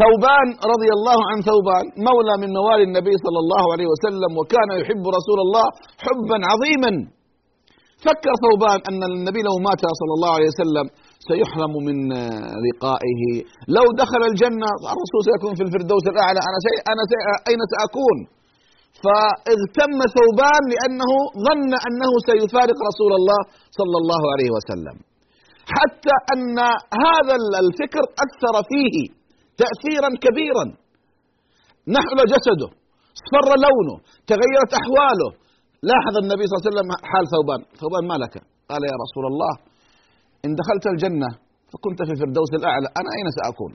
ثوبان 0.00 0.48
رضي 0.72 0.90
الله 0.96 1.18
عن 1.30 1.38
ثوبان 1.48 1.84
مولى 2.08 2.34
من 2.42 2.50
موالي 2.58 2.84
النبي 2.90 3.14
صلى 3.24 3.40
الله 3.44 3.64
عليه 3.72 3.88
وسلم 3.92 4.30
وكان 4.40 4.68
يحب 4.80 5.04
رسول 5.18 5.38
الله 5.46 5.66
حبا 6.04 6.38
عظيما. 6.50 6.92
فكر 8.06 8.32
ثوبان 8.44 8.78
أن 8.88 9.00
النبي 9.10 9.40
لو 9.48 9.56
مات 9.68 9.82
صلى 10.00 10.14
الله 10.16 10.32
عليه 10.36 10.50
وسلم 10.52 10.86
سيحرم 11.30 11.74
من 11.88 11.98
لقائه. 12.66 13.20
لو 13.76 13.86
دخل 14.02 14.22
الجنة 14.30 14.68
الرسول 14.92 15.20
سيكون 15.28 15.52
في 15.58 15.62
الفردوس 15.66 16.04
الأعلى 16.12 16.40
أنا, 16.48 16.58
سي 16.66 16.72
أنا 16.92 17.02
سي 17.10 17.16
أين 17.50 17.60
سأكون؟ 17.72 18.18
فاغتم 19.04 19.98
ثوبان 20.16 20.62
لأنه 20.72 21.10
ظن 21.46 21.72
أنه 21.86 22.10
سيفارق 22.30 22.78
رسول 22.90 23.12
الله 23.18 23.40
صلى 23.78 23.96
الله 24.02 24.22
عليه 24.32 24.50
وسلم. 24.56 24.96
حتى 25.76 26.16
أن 26.34 26.58
هذا 27.04 27.34
الفكر 27.64 28.04
أثر 28.24 28.54
فيه. 28.70 28.96
تأثيرا 29.62 30.10
كبيرا. 30.24 30.64
نحل 31.96 32.18
جسده 32.32 32.70
اصفر 33.16 33.48
لونه 33.64 33.96
تغيرت 34.30 34.72
أحواله. 34.80 35.30
لاحظ 35.90 36.14
النبي 36.22 36.44
صلى 36.46 36.54
الله 36.54 36.62
عليه 36.64 36.70
وسلم 36.72 36.88
حال 37.10 37.24
ثوبان. 37.34 37.60
ثوبان 37.80 38.04
ما 38.10 38.16
لك؟ 38.24 38.34
قال 38.70 38.82
يا 38.90 38.96
رسول 39.04 39.24
الله 39.32 39.52
إن 40.44 40.50
دخلت 40.60 40.84
الجنة 40.92 41.30
فكنت 41.72 41.98
في 42.06 42.12
الفردوس 42.14 42.50
الأعلى. 42.60 42.88
أنا 43.00 43.10
أين 43.16 43.28
سأكون؟ 43.38 43.72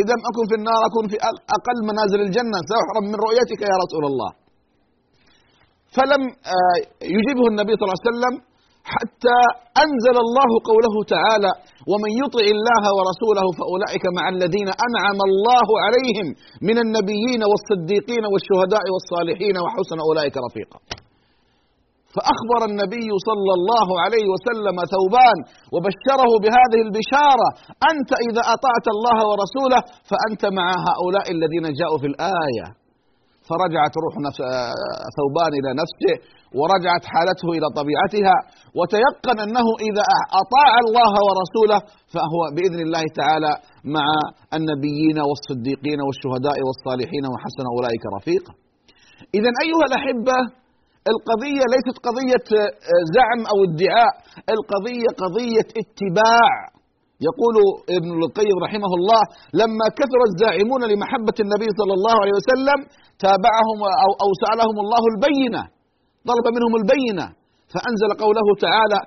إذا 0.00 0.14
أكن 0.30 0.44
في 0.50 0.56
النار 0.60 0.80
أكون 0.88 1.04
في 1.12 1.16
أقل 1.56 1.78
منازل 1.90 2.20
الجنة. 2.26 2.58
سأحرم 2.70 3.04
من 3.12 3.18
رؤيتك 3.26 3.60
يا 3.72 3.76
رسول 3.84 4.04
الله. 4.10 4.30
فلم 5.96 6.22
آه، 6.54 6.78
يجيبه 7.16 7.44
النبي 7.52 7.72
صلى 7.76 7.86
الله 7.86 8.00
عليه 8.00 8.10
وسلم 8.10 8.34
حتى 8.94 9.38
أنزل 9.84 10.16
الله 10.26 10.50
قوله 10.70 10.94
تعالى 11.14 11.52
ومن 11.90 12.10
يطع 12.22 12.44
الله 12.56 12.82
ورسوله 12.96 13.46
فأولئك 13.58 14.04
مع 14.18 14.24
الذين 14.34 14.68
أنعم 14.86 15.18
الله 15.28 15.68
عليهم 15.84 16.26
من 16.68 16.76
النبيين 16.84 17.42
والصديقين 17.50 18.24
والشهداء 18.32 18.84
والصالحين 18.94 19.56
وحسن 19.64 19.98
أولئك 20.08 20.36
رفيقا. 20.46 20.78
فأخبر 22.16 22.60
النبي 22.70 23.08
صلى 23.28 23.52
الله 23.58 23.88
عليه 24.04 24.26
وسلم 24.34 24.76
ثوبان 24.94 25.38
وبشره 25.74 26.30
بهذه 26.44 26.80
البشارة 26.86 27.48
أنت 27.90 28.10
إذا 28.28 28.42
أطعت 28.56 28.86
الله 28.94 29.18
ورسوله 29.30 29.80
فأنت 30.10 30.42
مع 30.58 30.68
هؤلاء 30.88 31.26
الذين 31.36 31.66
جاءوا 31.80 31.98
في 32.02 32.08
الآية. 32.12 32.66
فرجعت 33.48 33.94
روح 34.04 34.14
ثوبان 35.18 35.52
إلى 35.60 35.70
نفسه 35.82 36.14
ورجعت 36.58 37.04
حالته 37.12 37.48
إلى 37.56 37.68
طبيعتها 37.78 38.36
وتيقن 38.78 39.38
أنه 39.46 39.66
إذا 39.88 40.04
أطاع 40.42 40.72
الله 40.84 41.12
ورسوله 41.26 41.78
فهو 42.14 42.40
بإذن 42.54 42.80
الله 42.86 43.04
تعالى 43.20 43.52
مع 43.96 44.06
النبيين 44.58 45.18
والصديقين 45.28 46.00
والشهداء 46.06 46.58
والصالحين 46.66 47.24
وحسن 47.32 47.64
أولئك 47.74 48.04
رفيقا. 48.16 48.52
إذا 49.38 49.50
أيها 49.64 49.84
الأحبة 49.90 50.38
القضية 51.12 51.64
ليست 51.74 51.96
قضية 52.06 52.46
آه، 52.62 53.02
زعم 53.16 53.40
أو 53.52 53.58
ادعاء 53.68 54.12
القضية 54.54 55.10
قضية 55.22 55.68
اتباع. 55.82 56.52
يقول 57.28 57.56
ابن 57.98 58.10
القيم 58.22 58.56
رحمه 58.66 58.92
الله 58.98 59.22
لما 59.60 59.86
كثر 59.98 60.20
الزاعمون 60.30 60.82
لمحبة 60.90 61.36
النبي 61.44 61.68
صلى 61.80 61.94
الله 61.98 62.16
عليه 62.22 62.34
وسلم 62.40 62.78
تابعهم 63.24 63.78
أو 64.24 64.30
سألهم 64.44 64.76
الله 64.84 65.02
البينة. 65.12 65.62
طلب 66.30 66.46
منهم 66.56 66.72
البينة 66.80 67.26
فأنزل 67.72 68.10
قوله 68.24 68.46
تعالى 68.66 69.00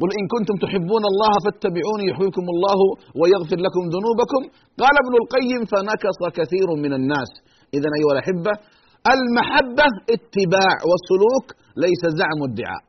قل 0.00 0.10
إن 0.18 0.24
كنتم 0.34 0.56
تحبون 0.64 1.04
الله 1.12 1.32
فاتبعوني 1.44 2.04
يحييكم 2.12 2.44
الله 2.54 2.78
ويغفر 3.20 3.58
لكم 3.66 3.82
ذنوبكم. 3.94 4.42
قال 4.82 4.94
ابن 5.04 5.14
القيم 5.22 5.60
فنكص 5.72 6.20
كثير 6.38 6.68
من 6.84 6.92
الناس. 6.98 7.30
إذا 7.76 7.88
أيها 7.98 8.12
الأحبة 8.16 8.52
المحبة 9.14 9.86
اتباع 10.14 10.74
والسلوك 10.88 11.46
ليس 11.84 12.02
زعم 12.20 12.40
ادعاء 12.50 12.82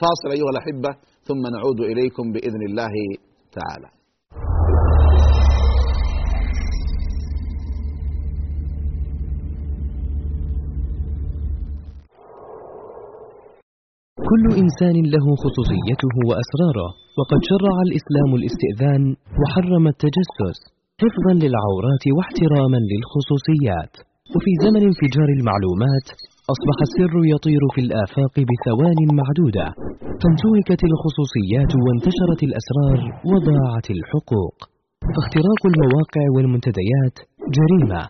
فاصل 0.00 0.28
أيها 0.36 0.50
الأحبة 0.54 0.90
ثم 1.28 1.42
نعود 1.56 1.80
إليكم 1.80 2.24
بإذن 2.32 2.62
الله 2.68 2.94
تعالى. 3.58 3.97
كل 14.30 14.44
إنسان 14.62 14.96
له 15.14 15.26
خصوصيته 15.42 16.14
وأسراره 16.28 16.88
وقد 17.18 17.40
شرع 17.50 17.74
الإسلام 17.86 18.30
الاستئذان 18.38 19.02
وحرم 19.40 19.84
التجسس 19.94 20.58
حفظا 21.02 21.32
للعورات 21.42 22.04
واحتراما 22.16 22.80
للخصوصيات. 22.90 23.92
وفي 24.34 24.52
زمن 24.64 24.82
انفجار 24.90 25.28
المعلومات 25.38 26.06
أصبح 26.54 26.76
السر 26.86 27.14
يطير 27.34 27.62
في 27.74 27.80
الآفاق 27.86 28.34
بثوان 28.48 28.98
معدودة 29.20 29.66
فانتهكت 30.20 30.80
الخصوصيات 30.90 31.70
وانتشرت 31.84 32.40
الأسرار 32.48 32.98
وضاعت 33.30 33.86
الحقوق. 33.96 34.56
فاختراق 35.14 35.62
المواقع 35.72 36.24
والمنتديات 36.34 37.16
جريمة 37.56 38.02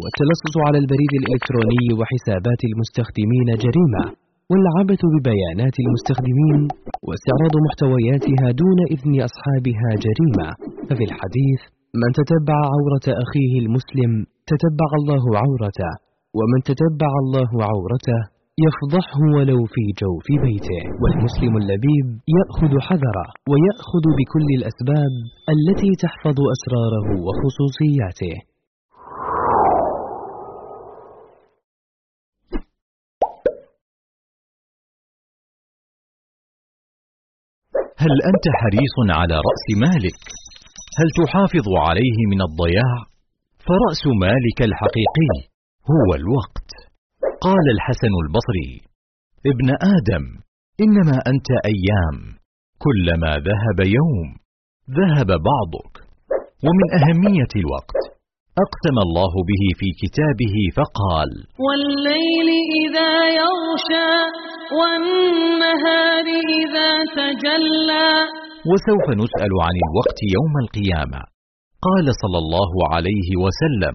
والتلصص 0.00 0.54
على 0.66 0.78
البريد 0.82 1.12
الإلكتروني 1.20 1.86
وحسابات 1.98 2.60
المستخدمين 2.70 3.48
جريمة. 3.64 4.04
والعبث 4.50 5.02
ببيانات 5.14 5.76
المستخدمين 5.84 6.60
واستعراض 7.06 7.54
محتوياتها 7.66 8.46
دون 8.62 8.78
إذن 8.94 9.14
أصحابها 9.28 9.90
جريمة. 10.04 10.48
ففي 10.88 11.04
الحديث 11.10 11.60
من 12.02 12.10
تتبع 12.18 12.58
عورة 12.74 13.06
أخيه 13.24 13.52
المسلم 13.64 14.12
تتبع 14.52 14.90
الله 15.00 15.24
عورته 15.42 15.92
ومن 16.38 16.60
تتبع 16.70 17.12
الله 17.22 17.50
عورته 17.70 18.20
يفضحه 18.66 19.20
ولو 19.36 19.60
في 19.74 19.84
جوف 20.00 20.26
بيته. 20.46 20.82
والمسلم 21.02 21.54
اللبيب 21.62 22.06
يأخذ 22.38 22.72
حذره 22.86 23.26
ويأخذ 23.50 24.04
بكل 24.18 24.48
الأسباب 24.58 25.12
التي 25.54 25.90
تحفظ 26.04 26.38
أسراره 26.54 27.06
وخصوصياته. 27.26 28.36
هل 38.02 38.14
أنت 38.30 38.46
حريص 38.60 38.96
على 39.20 39.34
رأس 39.48 39.66
مالك؟ 39.86 40.20
هل 40.98 41.08
تحافظ 41.20 41.66
عليه 41.86 42.18
من 42.32 42.40
الضياع؟ 42.48 42.96
فرأس 43.66 44.02
مالك 44.24 44.58
الحقيقي 44.68 45.34
هو 45.92 46.08
الوقت 46.20 46.70
قال 47.46 47.64
الحسن 47.74 48.12
البصري 48.24 48.72
ابن 49.52 49.68
آدم 49.96 50.24
إنما 50.84 51.16
أنت 51.32 51.48
أيام 51.72 52.18
كلما 52.84 53.32
ذهب 53.48 53.78
يوم 53.98 54.28
ذهب 54.98 55.30
بعضك 55.50 55.94
ومن 56.66 56.88
أهمية 57.00 57.52
الوقت 57.62 58.02
أقسم 58.64 58.96
الله 59.06 59.32
به 59.50 59.62
في 59.78 59.88
كتابه 60.02 60.56
فقال 60.76 61.30
والليل 61.64 62.48
إذا 62.82 63.12
يغشى 63.40 64.12
والنهار 64.78 66.26
إذا 66.60 66.90
تجلى 67.18 68.10
وسوف 68.70 69.06
نسأل 69.22 69.52
عن 69.66 69.74
الوقت 69.84 70.18
يوم 70.36 70.54
القيامة. 70.64 71.20
قال 71.86 72.06
صلى 72.22 72.38
الله 72.44 72.72
عليه 72.94 73.28
وسلم 73.44 73.94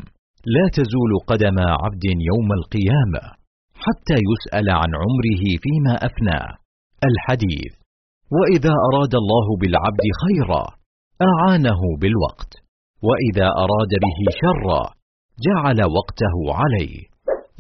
لا 0.56 0.66
تزول 0.78 1.12
قدم 1.32 1.58
عبد 1.84 2.06
يوم 2.30 2.50
القيامة 2.60 3.24
حتى 3.86 4.18
يسأل 4.32 4.68
عن 4.82 4.92
عمره 5.02 5.44
فيما 5.64 5.94
أفناه 6.08 6.50
الحديث 7.10 7.74
وإذا 8.38 8.74
أراد 8.88 9.14
الله 9.22 9.48
بالعبد 9.62 10.06
خيرا 10.24 10.64
أعانه 11.30 11.82
بالوقت 12.02 12.52
وإذا 13.08 13.48
أراد 13.64 13.92
به 14.06 14.20
شرا 14.42 14.84
جعل 15.46 15.80
وقته 15.98 16.36
عليه. 16.60 16.98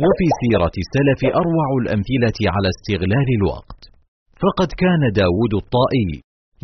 وفي 0.05 0.27
سيرة 0.41 0.75
السلف 0.83 1.21
أروع 1.41 1.67
الأمثلة 1.81 2.37
على 2.53 2.67
استغلال 2.75 3.29
الوقت. 3.39 3.81
فقد 4.43 4.69
كان 4.83 5.01
داود 5.21 5.53
الطائي 5.63 6.11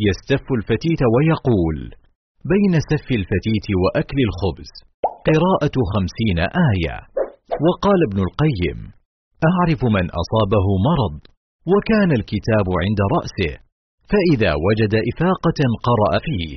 يستف 0.08 0.46
الفتيت 0.58 1.02
ويقول 1.14 1.78
بين 2.52 2.74
سف 2.90 3.08
الفتيت 3.20 3.66
وأكل 3.82 4.18
الخبز 4.28 4.70
قراءة 5.28 5.76
خمسين 5.92 6.38
آية. 6.70 6.96
وقال 7.64 8.00
ابن 8.08 8.18
القيم 8.26 8.78
أعرف 9.50 9.80
من 9.96 10.06
أصابه 10.22 10.66
مرض 10.88 11.16
وكان 11.72 12.10
الكتاب 12.20 12.66
عند 12.82 13.00
رأسه 13.16 13.52
فإذا 14.10 14.52
وجد 14.66 14.92
إفاقة 15.10 15.60
قرأ 15.88 16.12
فيه 16.26 16.52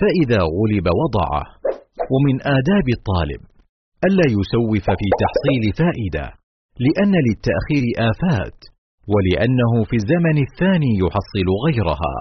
فإذا 0.00 0.40
غلب 0.58 0.86
وضعه. 1.00 1.44
ومن 2.12 2.36
آداب 2.58 2.86
الطالب 2.96 3.42
ألا 4.06 4.26
يسوف 4.38 4.86
في 5.00 5.08
تحصيل 5.22 5.64
فائدة 5.82 6.26
لأن 6.84 7.14
للتأخير 7.26 7.84
آفات 8.10 8.58
ولأنه 9.12 9.72
في 9.88 9.96
الزمن 10.00 10.36
الثاني 10.46 10.92
يحصل 11.04 11.48
غيرها. 11.66 12.16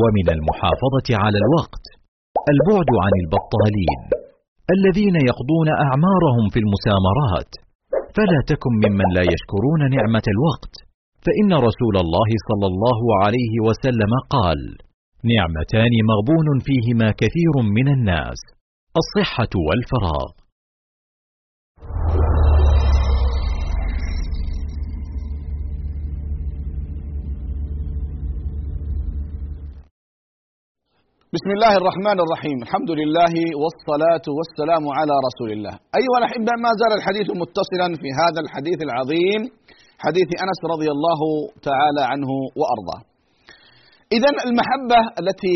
ومن 0.00 0.26
المحافظة 0.36 1.08
على 1.22 1.38
الوقت 1.44 1.84
البعد 2.52 2.90
عن 3.04 3.14
البطالين 3.22 4.00
الذين 4.76 5.16
يقضون 5.30 5.68
أعمارهم 5.86 6.44
في 6.52 6.58
المسامرات. 6.64 7.52
فلا 8.16 8.40
تكن 8.50 8.72
ممن 8.84 9.08
لا 9.16 9.24
يشكرون 9.32 9.80
نعمة 9.96 10.26
الوقت 10.34 10.74
فإن 11.24 11.50
رسول 11.68 11.96
الله 12.04 12.30
صلى 12.48 12.66
الله 12.72 13.00
عليه 13.22 13.54
وسلم 13.66 14.12
قال 14.34 14.60
نعمتان 15.32 15.92
مغبون 16.10 16.48
فيهما 16.66 17.08
كثير 17.22 17.54
من 17.76 17.86
الناس 17.96 18.40
الصحة 19.00 19.52
والفراغ. 19.66 20.30
بسم 31.38 31.50
الله 31.56 31.72
الرحمن 31.80 32.18
الرحيم 32.24 32.58
الحمد 32.66 32.90
لله 33.00 33.34
والصلاة 33.62 34.26
والسلام 34.38 34.84
على 34.98 35.14
رسول 35.28 35.50
الله 35.56 35.74
أيها 36.00 36.18
الأحبة 36.22 36.52
ما 36.64 36.70
زال 36.80 36.92
الحديث 36.98 37.28
متصلا 37.42 37.88
في 38.02 38.08
هذا 38.20 38.40
الحديث 38.44 38.78
العظيم 38.88 39.40
حديث 40.04 40.28
أنس 40.44 40.60
رضي 40.74 40.88
الله 40.96 41.20
تعالى 41.68 42.02
عنه 42.12 42.30
وأرضاه 42.60 43.00
إذا 44.16 44.28
المحبة 44.48 45.00
التي 45.20 45.54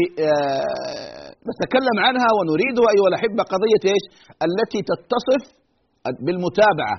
نتكلم 1.51 1.97
عنها 2.07 2.29
ونريدها 2.37 2.89
أيها 2.95 3.09
الأحبة 3.12 3.43
قضية 3.55 3.85
إيش 3.93 4.05
التي 4.49 4.81
تتصف 4.91 5.43
بالمتابعة 6.27 6.97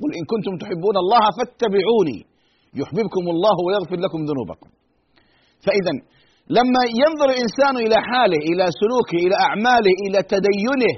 قل 0.00 0.10
إن 0.18 0.24
كنتم 0.32 0.52
تحبون 0.62 0.96
الله 1.04 1.22
فاتبعوني 1.36 2.18
يحببكم 2.80 3.24
الله 3.34 3.56
ويغفر 3.66 3.98
لكم 4.04 4.20
ذنوبكم 4.30 4.70
فإذا 5.66 5.94
لما 6.56 6.82
ينظر 7.02 7.28
الإنسان 7.34 7.74
إلى 7.86 7.96
حاله 8.08 8.40
إلى 8.50 8.64
سلوكه 8.80 9.18
إلى 9.26 9.36
أعماله 9.46 9.94
إلى 10.06 10.18
تدينه 10.34 10.94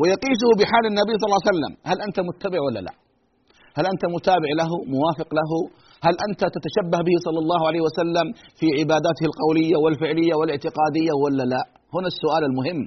ويقيسه 0.00 0.50
بحال 0.58 0.84
النبي 0.90 1.14
صلى 1.18 1.28
الله 1.28 1.42
عليه 1.42 1.52
وسلم 1.52 1.72
هل 1.90 1.98
أنت 2.06 2.18
متبع 2.28 2.58
ولا 2.66 2.80
لا؟ 2.86 2.94
هل 3.78 3.84
أنت 3.92 4.04
متابع 4.16 4.50
له 4.60 4.70
موافق 4.96 5.28
له؟ 5.40 5.50
هل 6.06 6.14
أنت 6.26 6.40
تتشبه 6.56 6.98
به 7.08 7.16
صلى 7.26 7.38
الله 7.44 7.60
عليه 7.68 7.82
وسلم 7.86 8.26
في 8.58 8.66
عباداته 8.78 9.24
القولية 9.30 9.76
والفعلية 9.84 10.34
والاعتقادية 10.38 11.12
ولا 11.22 11.44
لا؟ 11.52 11.62
هنا 11.94 12.08
السؤال 12.14 12.42
المهم. 12.50 12.80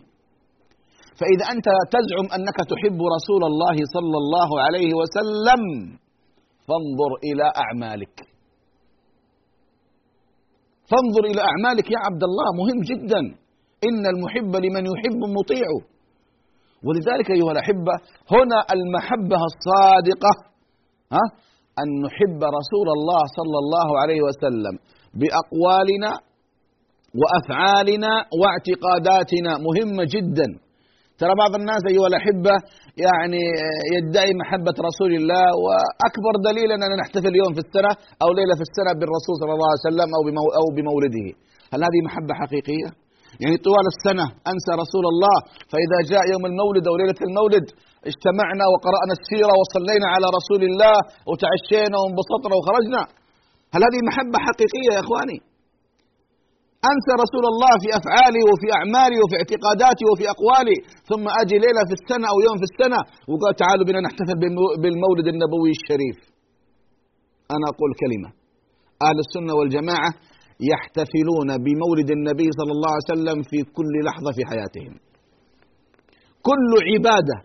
فإذا 1.19 1.45
أنت 1.53 1.67
تزعم 1.95 2.27
أنك 2.37 2.57
تحب 2.71 2.99
رسول 3.17 3.41
الله 3.51 3.77
صلى 3.95 4.17
الله 4.23 4.49
عليه 4.65 4.91
وسلم 4.99 5.61
فانظر 6.67 7.11
إلى 7.27 7.45
أعمالك. 7.63 8.15
فانظر 10.91 11.23
إلى 11.31 11.41
أعمالك 11.51 11.87
يا 11.95 11.99
عبد 12.07 12.23
الله 12.29 12.47
مهم 12.61 12.79
جدا. 12.91 13.21
إن 13.87 14.03
المحب 14.13 14.51
لمن 14.65 14.83
يحب 14.93 15.21
مطيع. 15.39 15.67
ولذلك 16.85 17.27
أيها 17.37 17.51
الأحبة 17.55 17.93
هنا 18.35 18.59
المحبة 18.75 19.39
الصادقة 19.51 20.33
ها؟ 21.15 21.25
أن 21.81 21.87
نحب 22.05 22.39
رسول 22.59 22.87
الله 22.97 23.21
صلى 23.37 23.57
الله 23.63 23.87
عليه 24.01 24.21
وسلم 24.27 24.75
بأقوالنا 25.19 26.11
وأفعالنا 27.19 28.11
واعتقاداتنا. 28.41 29.51
مهمة 29.67 30.03
جدا. 30.15 30.47
ترى 31.19 31.33
بعض 31.43 31.55
الناس 31.55 31.81
أيها 31.91 32.07
الأحبة 32.07 32.55
يعني 33.03 33.43
يدعي 33.95 34.31
محبة 34.41 34.75
رسول 34.89 35.11
الله 35.19 35.45
وأكبر 35.65 36.33
دليل 36.47 36.69
أننا 36.75 36.95
نحتفل 37.01 37.33
يوم 37.41 37.51
في 37.57 37.61
السنة 37.65 37.91
أو 38.23 38.29
ليلة 38.39 38.53
في 38.59 38.65
السنة 38.69 38.91
بالرسول 38.99 39.35
صلى 39.41 39.53
الله 39.55 39.69
عليه 39.71 39.85
وسلم 39.87 40.09
أو 40.17 40.23
أو 40.59 40.65
بمولده 40.75 41.27
هل 41.73 41.79
هذه 41.87 41.99
محبة 42.07 42.33
حقيقية؟ 42.41 42.89
يعني 43.41 43.55
طوال 43.67 43.85
السنة 43.93 44.25
أنسى 44.51 44.71
رسول 44.83 45.05
الله 45.13 45.35
فإذا 45.71 45.97
جاء 46.11 46.23
يوم 46.33 46.43
المولد 46.51 46.83
أو 46.89 46.95
ليلة 47.01 47.19
المولد 47.27 47.65
اجتمعنا 48.09 48.65
وقرأنا 48.73 49.13
السيرة 49.19 49.53
وصلينا 49.61 50.07
على 50.15 50.27
رسول 50.37 50.61
الله 50.69 50.95
وتعشينا 51.29 51.97
وانبسطنا 52.01 52.53
وخرجنا 52.57 53.01
هل 53.73 53.81
هذه 53.87 53.99
محبة 54.09 54.37
حقيقية 54.47 54.89
يا 54.95 55.01
إخواني؟ 55.05 55.37
أنسى 56.91 57.13
رسول 57.23 57.45
الله 57.51 57.73
في 57.83 57.89
أفعالي 57.99 58.41
وفي 58.49 58.67
أعمالي 58.77 59.17
وفي 59.23 59.35
اعتقاداتي 59.41 60.03
وفي 60.09 60.25
أقوالي. 60.33 60.77
ثم 61.09 61.25
أجي 61.41 61.57
ليلة 61.65 61.81
في 61.89 61.95
السنة 61.99 62.25
أو 62.31 62.37
يوم 62.47 62.57
في 62.61 62.67
السنة 62.71 62.99
وقال 63.29 63.53
تعالوا 63.63 63.85
بنا 63.89 63.99
نحتفل 64.07 64.35
بالمولد 64.83 65.27
النبوي 65.33 65.71
الشريف. 65.77 66.17
أنا 67.55 67.65
أقول 67.73 67.91
كلمة. 68.03 68.29
أهل 69.07 69.17
السنة 69.25 69.53
والجماعة 69.59 70.11
يحتفلون 70.71 71.49
بمولد 71.65 72.09
النبي 72.17 72.47
صلى 72.59 72.71
الله 72.75 72.91
عليه 72.95 73.09
وسلم 73.11 73.37
في 73.49 73.59
كل 73.77 73.93
لحظة 74.07 74.29
في 74.37 74.41
حياتهم. 74.51 74.93
كل 76.49 76.71
عبادة 76.89 77.37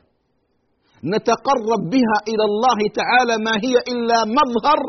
نتقرب 1.14 1.82
بها 1.94 2.16
إلى 2.30 2.44
الله 2.50 2.78
تعالى 3.00 3.34
ما 3.46 3.54
هي 3.64 3.74
إلا 3.92 4.18
مظهر 4.38 4.80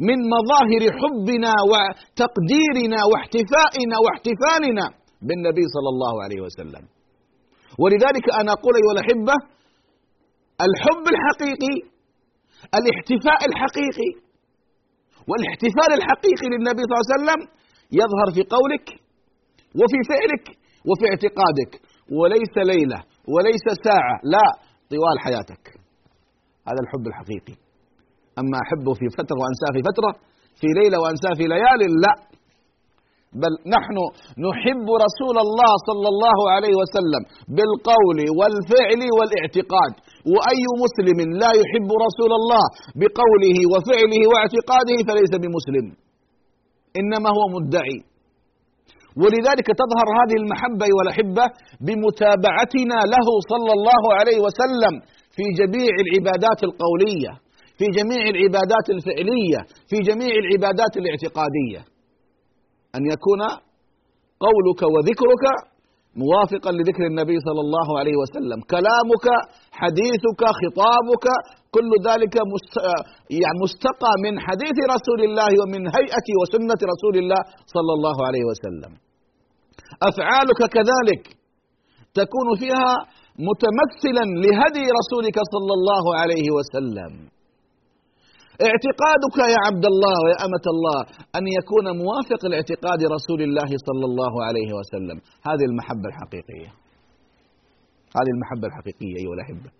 من 0.00 0.18
مظاهر 0.34 0.82
حبنا 1.00 1.52
وتقديرنا 1.70 3.00
واحتفائنا 3.10 3.96
واحتفالنا 4.04 4.84
بالنبي 5.26 5.64
صلى 5.74 5.90
الله 5.94 6.14
عليه 6.24 6.40
وسلم. 6.46 6.84
ولذلك 7.82 8.26
أنا 8.40 8.52
أقول 8.56 8.74
أيها 8.80 8.94
الأحبة 8.96 9.36
الحب 10.66 11.04
الحقيقي 11.14 11.74
الاحتفاء 12.78 13.40
الحقيقي 13.50 14.10
والاحتفال 15.28 15.90
الحقيقي 15.98 16.46
للنبي 16.52 16.82
صلى 16.86 16.94
الله 16.94 17.06
عليه 17.06 17.16
وسلم 17.16 17.40
يظهر 18.00 18.28
في 18.34 18.42
قولك 18.56 18.86
وفي 19.80 19.98
فعلك 20.10 20.46
وفي 20.88 21.04
اعتقادك. 21.10 21.72
وليس 22.18 22.54
ليلة 22.56 23.00
وليس 23.34 23.66
ساعة 23.84 24.14
لا 24.24 24.46
طوال 24.90 25.16
حياتك. 25.24 25.64
هذا 26.68 26.80
الحب 26.84 27.06
الحقيقي. 27.06 27.63
أما 28.40 28.56
أحبه 28.64 28.92
في 29.00 29.06
فترة 29.18 29.36
وأنساه 29.42 29.70
في 29.76 29.82
فترة 29.88 30.10
في 30.60 30.68
ليلة 30.78 30.96
وأنساه 31.02 31.32
في 31.38 31.44
ليال 31.52 31.80
لا. 32.04 32.14
بل 33.42 33.54
نحن 33.76 33.96
نحب 34.46 34.86
رسول 35.06 35.36
الله 35.46 35.72
صلى 35.88 36.08
الله 36.12 36.38
عليه 36.54 36.74
وسلم 36.80 37.22
بالقول 37.56 38.18
والفعل 38.38 39.02
والاعتقاد. 39.16 39.92
وأي 40.34 40.62
مسلم 40.84 41.18
لا 41.42 41.50
يحب 41.60 41.88
رسول 42.06 42.32
الله 42.40 42.64
بقوله 43.00 43.58
وفعله 43.72 44.22
واعتقاده 44.32 44.96
فليس 45.08 45.32
بمسلم. 45.42 45.86
إنما 47.00 47.28
هو 47.36 47.42
مدعي. 47.56 47.98
ولذلك 49.22 49.68
تظهر 49.82 50.08
هذه 50.20 50.36
المحبة 50.42 50.86
والأحبة 50.96 51.44
بمتابعتنا 51.86 52.98
له 53.14 53.28
صلى 53.52 53.72
الله 53.76 54.02
عليه 54.18 54.38
وسلم 54.46 54.94
في 55.36 55.44
جميع 55.60 55.92
العبادات 56.04 56.60
القولية. 56.68 57.32
في 57.78 57.86
جميع 57.98 58.22
العبادات 58.34 58.86
الفعلية 58.96 59.60
في 59.90 59.96
جميع 60.08 60.32
العبادات 60.42 60.92
الاعتقادية. 61.00 61.80
أن 62.96 63.02
يكون 63.14 63.40
قولك 64.46 64.80
وذكرك 64.94 65.44
موافقا 66.24 66.70
لذكر 66.78 67.02
النبي 67.12 67.36
صلى 67.46 67.60
الله 67.66 67.88
عليه 67.98 68.16
وسلم. 68.22 68.58
كلامك 68.74 69.26
حديثك 69.80 70.42
خطابك 70.60 71.26
كل 71.74 71.90
ذلك 72.08 72.34
يعني 73.42 73.58
مستقى 73.64 74.12
من 74.24 74.34
حديث 74.46 74.76
رسول 74.94 75.20
الله 75.28 75.50
ومن 75.60 75.82
هيئة 75.96 76.28
وسنة 76.40 76.80
رسول 76.92 77.14
الله 77.22 77.40
صلى 77.74 77.92
الله 77.96 78.16
عليه 78.26 78.44
وسلم. 78.50 78.92
أفعالك 80.10 80.60
كذلك 80.76 81.22
تكون 82.20 82.48
فيها 82.60 82.92
متمثلا 83.48 84.24
لهدي 84.44 84.84
رسولك 85.00 85.38
صلى 85.54 85.72
الله 85.78 86.04
عليه 86.20 86.46
وسلم. 86.56 87.33
اعتقادك 88.68 89.36
يا 89.54 89.60
عبد 89.68 89.84
الله 89.92 90.16
ويا 90.24 90.38
أمة 90.46 90.66
الله 90.74 91.00
أن 91.38 91.44
يكون 91.58 91.86
موافق 92.02 92.40
لاعتقاد 92.50 93.00
رسول 93.16 93.40
الله 93.48 93.70
صلى 93.88 94.04
الله 94.10 94.34
عليه 94.46 94.70
وسلم. 94.78 95.18
هذه 95.48 95.64
المحبة 95.70 96.06
الحقيقية. 96.12 96.70
هذه 98.18 98.30
المحبة 98.36 98.66
الحقيقية 98.70 99.14
أيها 99.20 99.34
الأحبة. 99.38 99.70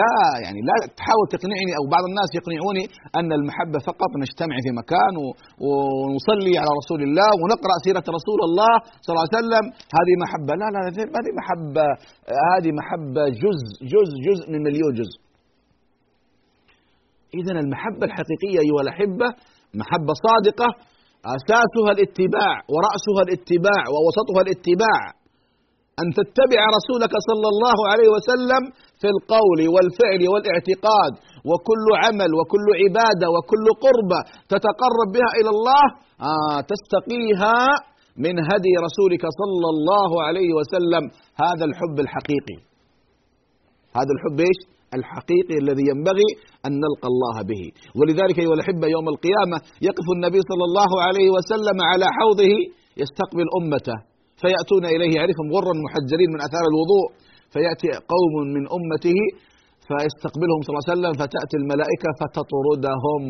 لا 0.00 0.14
يعني 0.44 0.60
لا 0.68 0.76
تحاول 0.98 1.26
تقنعني 1.34 1.72
أو 1.78 1.84
بعض 1.94 2.04
الناس 2.10 2.30
يقنعوني 2.38 2.84
أن 3.18 3.30
المحبة 3.38 3.78
فقط 3.90 4.10
نجتمع 4.22 4.56
في 4.64 4.70
مكان 4.80 5.14
ونصلي 5.66 6.54
على 6.62 6.72
رسول 6.80 7.00
الله 7.08 7.30
ونقرأ 7.40 7.76
سيرة 7.86 8.06
رسول 8.18 8.40
الله 8.48 8.72
صلى 9.04 9.12
الله 9.12 9.26
عليه 9.26 9.38
وسلم. 9.40 9.64
هذه 9.98 10.14
محبة. 10.24 10.52
لا 10.60 10.68
لا 10.74 10.80
هذه 11.18 11.30
محبة. 11.40 11.86
هذه 12.52 12.70
محبة 12.80 13.22
جزء 13.44 13.68
جزء 13.94 14.16
جزء 14.26 14.44
من 14.52 14.60
مليون 14.68 14.92
جزء. 15.00 15.18
إذا 17.40 17.52
المحبة 17.64 18.04
الحقيقية 18.10 18.58
أيها 18.66 18.82
الأحبة 18.86 19.28
محبة 19.80 20.12
صادقة 20.26 20.68
أساسها 21.36 21.90
الاتباع 21.96 22.54
ورأسها 22.72 23.22
الاتباع 23.26 23.82
ووسطها 23.92 24.40
الاتباع. 24.46 25.02
أن 26.02 26.06
تتبع 26.18 26.60
رسولك 26.78 27.14
صلى 27.28 27.48
الله 27.52 27.78
عليه 27.90 28.08
وسلم 28.16 28.62
في 29.00 29.08
القول 29.14 29.60
والفعل 29.74 30.22
والاعتقاد 30.32 31.12
وكل 31.50 31.86
عمل 32.02 32.30
وكل 32.38 32.66
عبادة 32.82 33.26
وكل 33.34 33.66
قربة 33.84 34.20
تتقرب 34.52 35.08
بها 35.16 35.30
إلى 35.38 35.50
الله 35.56 35.84
آه 36.30 36.58
تستقيها 36.72 37.58
من 38.24 38.34
هدي 38.50 38.72
رسولك 38.86 39.24
صلى 39.40 39.68
الله 39.74 40.10
عليه 40.26 40.50
وسلم. 40.58 41.04
هذا 41.44 41.64
الحب 41.70 41.96
الحقيقي. 42.04 42.58
هذا 43.98 44.12
الحب 44.16 44.38
إيش؟ 44.48 44.60
الحقيقي 45.00 45.56
الذي 45.64 45.84
ينبغي 45.92 46.28
أن 46.66 46.72
نلقى 46.84 47.08
الله 47.12 47.36
به. 47.50 47.62
ولذلك 47.98 48.36
أيها 48.42 48.56
الأحبة 48.58 48.86
يوم 48.96 49.06
القيامة 49.14 49.56
يقف 49.88 50.06
النبي 50.16 50.40
صلى 50.50 50.64
الله 50.68 50.90
عليه 51.06 51.28
وسلم 51.36 51.78
على 51.90 52.06
حوضه 52.16 52.52
يستقبل 53.02 53.46
أمته 53.60 53.98
فيأتون 54.42 54.84
إليه 54.94 55.10
يعرفهم 55.18 55.48
غرا 55.56 55.74
محجرين 55.86 56.28
من 56.34 56.40
أثار 56.46 56.64
الوضوء 56.72 57.06
فيأتي 57.54 57.90
قوم 58.14 58.34
من 58.56 58.64
أمته 58.76 59.18
فيستقبلهم 59.88 60.60
صلى 60.64 60.72
الله 60.72 60.84
عليه 60.84 60.94
وسلم 60.94 61.12
فتأتي 61.22 61.56
الملائكة 61.62 62.08
فتطردهم. 62.20 63.22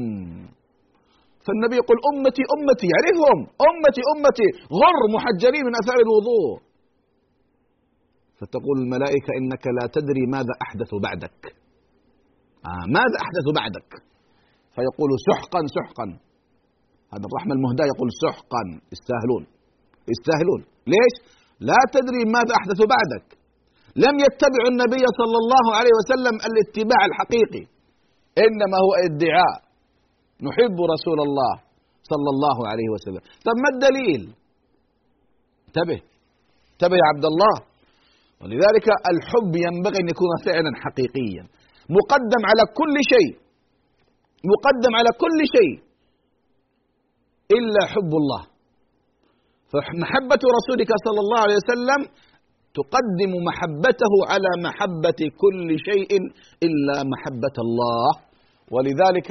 فالنبي 1.47 1.77
يقول 1.83 1.99
أمتي 2.11 2.43
أمتي 2.57 2.87
يعرفهم 2.95 3.39
أمتي 3.69 4.03
أمتي! 4.13 4.49
غر 4.83 4.99
محجرين 5.17 5.63
من 5.69 5.75
أثار 5.83 5.99
الوضوء! 6.07 6.66
فتقول 8.39 8.77
الملائكة 8.85 9.31
إنك 9.41 9.65
لا 9.79 9.85
تدري 9.97 10.25
ماذا 10.37 10.55
أحدث 10.65 10.91
بعدك. 11.07 11.41
آه 12.71 12.85
ماذا 12.99 13.17
أحدث 13.25 13.47
بعدك؟ 13.61 13.91
فيقول 14.75 15.11
سحقا 15.29 15.61
سحقا. 15.77 16.07
هذا 17.15 17.27
الرحمة 17.29 17.53
المهداة 17.57 17.87
يقول 17.93 18.09
سحقا. 18.25 18.63
يستاهلون 18.95 19.45
يستاهلون. 20.13 20.61
ليش؟ 20.93 21.15
لا 21.71 21.81
تدري 21.95 22.23
ماذا 22.37 22.53
أحدث 22.61 22.81
بعدك. 22.95 23.27
لم 24.05 24.15
يتبعوا 24.27 24.71
النبي 24.73 25.05
صلى 25.21 25.39
الله 25.43 25.67
عليه 25.79 25.95
وسلم 26.01 26.35
الاتباع 26.49 27.01
الحقيقي. 27.11 27.65
إنما 28.45 28.77
هو 28.85 28.93
ادعاء. 29.07 29.57
نحب 30.47 30.77
رسول 30.95 31.19
الله 31.27 31.55
صلى 32.13 32.31
الله 32.35 32.59
عليه 32.71 32.89
وسلم. 32.95 33.23
طب 33.47 33.57
ما 33.63 33.69
الدليل؟ 33.75 34.23
انتبه 35.67 35.99
انتبه 36.73 36.97
يا 37.01 37.07
عبد 37.13 37.25
الله. 37.33 37.55
ولذلك 38.41 38.87
الحب 39.13 39.53
ينبغي 39.67 39.99
أن 40.03 40.09
يكون 40.13 40.33
فعلا 40.47 40.71
حقيقيا. 40.83 41.43
مقدم 41.99 42.43
على 42.51 42.63
كل 42.79 42.97
شيء. 43.13 43.33
مقدم 44.53 44.93
على 44.99 45.11
كل 45.23 45.39
شيء. 45.57 45.75
إلا 47.57 47.83
حب 47.93 48.13
الله. 48.23 48.43
فمحبة 49.73 50.43
رسولك 50.59 50.91
صلى 51.07 51.21
الله 51.25 51.41
عليه 51.45 51.59
وسلم 51.63 52.01
تقدم 52.79 53.33
محبته 53.49 54.13
على 54.31 54.51
محبة 54.67 55.21
كل 55.43 55.69
شيء 55.89 56.11
إلا 56.67 56.97
محبة 57.13 57.57
الله. 57.67 58.11
ولذلك 58.75 59.31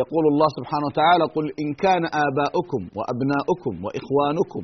يقول 0.00 0.24
الله 0.32 0.48
سبحانه 0.58 0.86
وتعالى 0.90 1.24
قل 1.36 1.46
إن 1.62 1.68
كان 1.84 2.02
آباؤكم 2.26 2.82
وأبناؤكم 2.96 3.74
وإخوانكم 3.84 4.62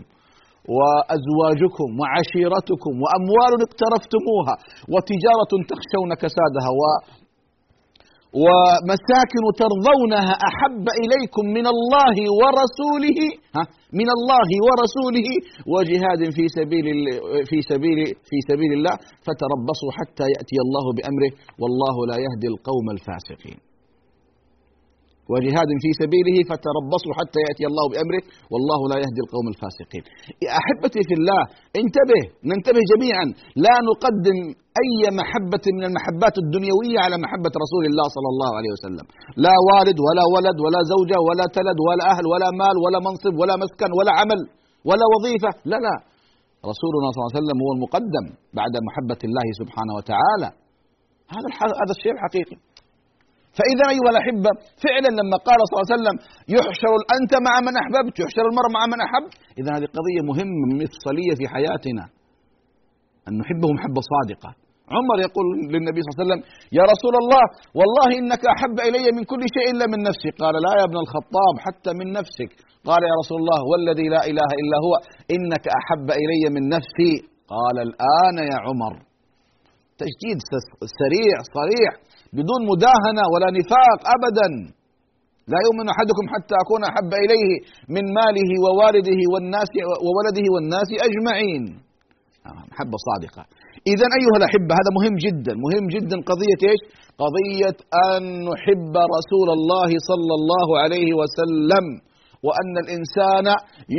وأزواجكم 0.76 1.88
وعشيرتكم 2.00 2.92
وأموال 3.02 3.52
اقترفتموها 3.66 4.54
وتجارة 4.92 5.52
تخشون 5.70 6.10
كسادها 6.22 6.70
و 6.80 6.82
ومساكن 8.44 9.44
ترضونها 9.62 10.34
أحب 10.50 10.86
إليكم 11.02 11.44
من 11.56 11.66
الله 11.74 12.16
ورسوله 12.40 13.20
ها؟ 13.56 13.64
من 14.00 14.08
الله 14.16 14.48
ورسوله 14.66 15.28
وجهاد 15.74 16.22
في 16.36 16.44
سبيل 16.58 16.86
في 17.50 17.58
سبيل 17.70 17.98
في 18.28 18.36
سبيل 18.50 18.72
الله 18.78 18.94
فتربصوا 19.26 19.90
حتى 19.98 20.26
يأتي 20.34 20.56
الله 20.64 20.86
بأمره 20.96 21.32
والله 21.60 21.96
لا 22.10 22.16
يهدي 22.26 22.48
القوم 22.54 22.86
الفاسقين. 22.96 23.58
وجهاد 25.32 25.70
في 25.82 25.90
سبيله 26.02 26.36
فتربصوا 26.50 27.12
حتى 27.18 27.40
يأتي 27.46 27.64
الله 27.70 27.84
بأمره 27.92 28.22
والله 28.52 28.80
لا 28.90 28.96
يهدي 29.04 29.20
القوم 29.26 29.46
الفاسقين. 29.52 30.04
أحبتي 30.60 31.00
في 31.08 31.14
الله 31.18 31.40
انتبه 31.80 32.22
ننتبه 32.50 32.82
جميعا 32.92 33.26
لا 33.66 33.74
نقدم 33.88 34.38
أي 34.82 35.00
محبة 35.20 35.64
من 35.76 35.84
المحبات 35.88 36.34
الدنيوية 36.44 36.98
على 37.04 37.16
محبة 37.24 37.52
رسول 37.64 37.84
الله 37.90 38.06
صلى 38.16 38.28
الله 38.34 38.50
عليه 38.58 38.72
وسلم. 38.76 39.06
لا 39.46 39.56
والد 39.68 39.98
ولا 40.06 40.24
ولد 40.34 40.56
ولا 40.64 40.80
زوجة 40.92 41.18
ولا 41.28 41.46
تلد 41.56 41.78
ولا 41.88 42.04
أهل 42.12 42.24
ولا 42.32 42.48
مال 42.62 42.76
ولا 42.84 42.98
منصب 43.06 43.34
ولا 43.40 43.54
مسكن 43.62 43.90
ولا 43.98 44.12
عمل 44.18 44.40
ولا 44.88 45.06
وظيفة 45.12 45.50
لا 45.72 45.78
لا 45.86 45.94
رسولنا 46.70 47.06
صلى 47.12 47.20
الله 47.20 47.32
عليه 47.32 47.40
وسلم 47.42 47.58
هو 47.64 47.70
المقدم 47.76 48.24
بعد 48.60 48.74
محبة 48.88 49.20
الله 49.28 49.46
سبحانه 49.60 49.94
وتعالى. 49.98 50.48
هذا 51.34 51.48
هذا 51.82 51.92
الشيء 51.96 52.12
الحقيقي. 52.16 52.56
فإذا 53.58 53.84
أيها 53.94 54.10
الأحبة 54.14 54.50
فعلا 54.84 55.10
لما 55.18 55.36
قال 55.48 55.58
صلى 55.66 55.74
الله 55.74 55.86
عليه 55.86 55.96
وسلم 55.96 56.16
يحشر 56.56 56.92
أنت 57.16 57.32
مع 57.46 57.54
من 57.66 57.74
أحببت 57.82 58.14
يحشر 58.22 58.44
المرء 58.50 58.70
مع 58.76 58.82
من 58.92 58.98
أحب. 59.06 59.24
إذا 59.60 59.70
هذه 59.76 59.86
قضية 59.98 60.22
مهمة 60.30 60.64
مفصلية 60.82 61.32
في 61.38 61.44
حياتنا. 61.54 62.04
أن 63.28 63.32
نحبه 63.42 63.68
محبة 63.76 64.00
صادقة. 64.14 64.50
عمر 64.96 65.16
يقول 65.26 65.46
للنبي 65.72 66.00
صلى 66.00 66.10
الله 66.10 66.18
عليه 66.18 66.24
وسلم 66.24 66.42
يا 66.78 66.84
رسول 66.92 67.14
الله 67.22 67.44
والله 67.78 68.08
إنك 68.20 68.42
أحب 68.54 68.76
إلي 68.88 69.04
من 69.16 69.24
كل 69.32 69.42
شيء 69.56 69.66
إلا 69.72 69.84
من 69.92 69.98
نفسي. 70.08 70.30
قال 70.42 70.54
لا 70.66 70.72
يا 70.80 70.84
ابن 70.90 70.98
الخطاب 71.04 71.54
حتى 71.66 71.90
من 72.00 72.06
نفسك. 72.18 72.50
قال 72.88 73.00
يا 73.10 73.14
رسول 73.20 73.38
الله 73.42 73.60
والذي 73.70 74.06
لا 74.14 74.22
إله 74.30 74.50
إلا 74.60 74.76
هو 74.84 74.92
إنك 75.34 75.64
أحب 75.80 76.08
إلي 76.22 76.42
من 76.54 76.62
نفسي. 76.76 77.12
قال 77.54 77.76
الآن 77.88 78.36
يا 78.52 78.58
عمر. 78.66 79.07
تجديد 80.02 80.38
سريع 81.00 81.36
صريح 81.58 81.92
بدون 82.36 82.60
مداهنة 82.72 83.24
ولا 83.32 83.48
نفاق 83.58 84.00
ابدا. 84.16 84.48
لا 85.52 85.58
يؤمن 85.66 85.86
أحدكم 85.94 86.24
حتى 86.34 86.54
أكون 86.62 86.80
أحب 86.90 87.10
إليه 87.24 87.50
من 87.94 88.04
ماله 88.18 88.50
ووالده 88.64 89.20
والناس 89.32 89.70
وولده 90.06 90.46
والناس 90.54 90.88
أجمعين. 91.08 91.62
محبه 92.72 92.98
صادقة. 93.08 93.42
إذا 93.92 94.06
أيها 94.18 94.36
الأحبة 94.40 94.72
هذا 94.80 94.90
مهم 94.98 95.14
جدا 95.26 95.52
مهم 95.66 95.86
جدا. 95.94 96.16
قضية 96.30 96.60
إيش؟ 96.70 96.82
قضية 97.22 97.78
أن 98.08 98.22
نحب 98.50 98.94
رسول 99.16 99.48
الله 99.58 99.90
صلى 100.10 100.34
الله 100.40 100.68
عليه 100.82 101.10
وسلم. 101.20 101.86
وأن 102.46 102.74
الإنسان 102.84 103.46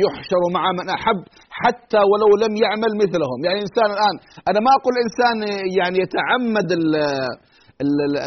يحشر 0.02 0.42
مع 0.56 0.64
من 0.78 0.86
أحب 0.96 1.20
حتى 1.60 2.00
ولو 2.10 2.30
لم 2.44 2.52
يعمل 2.64 2.90
مثلهم. 3.02 3.38
يعني 3.46 3.58
إنسان 3.66 3.88
الآن 3.96 4.14
أنا 4.50 4.58
ما 4.66 4.72
أقول 4.78 4.94
إنسان 5.04 5.36
يعني 5.78 5.96
يتعمد 6.04 6.68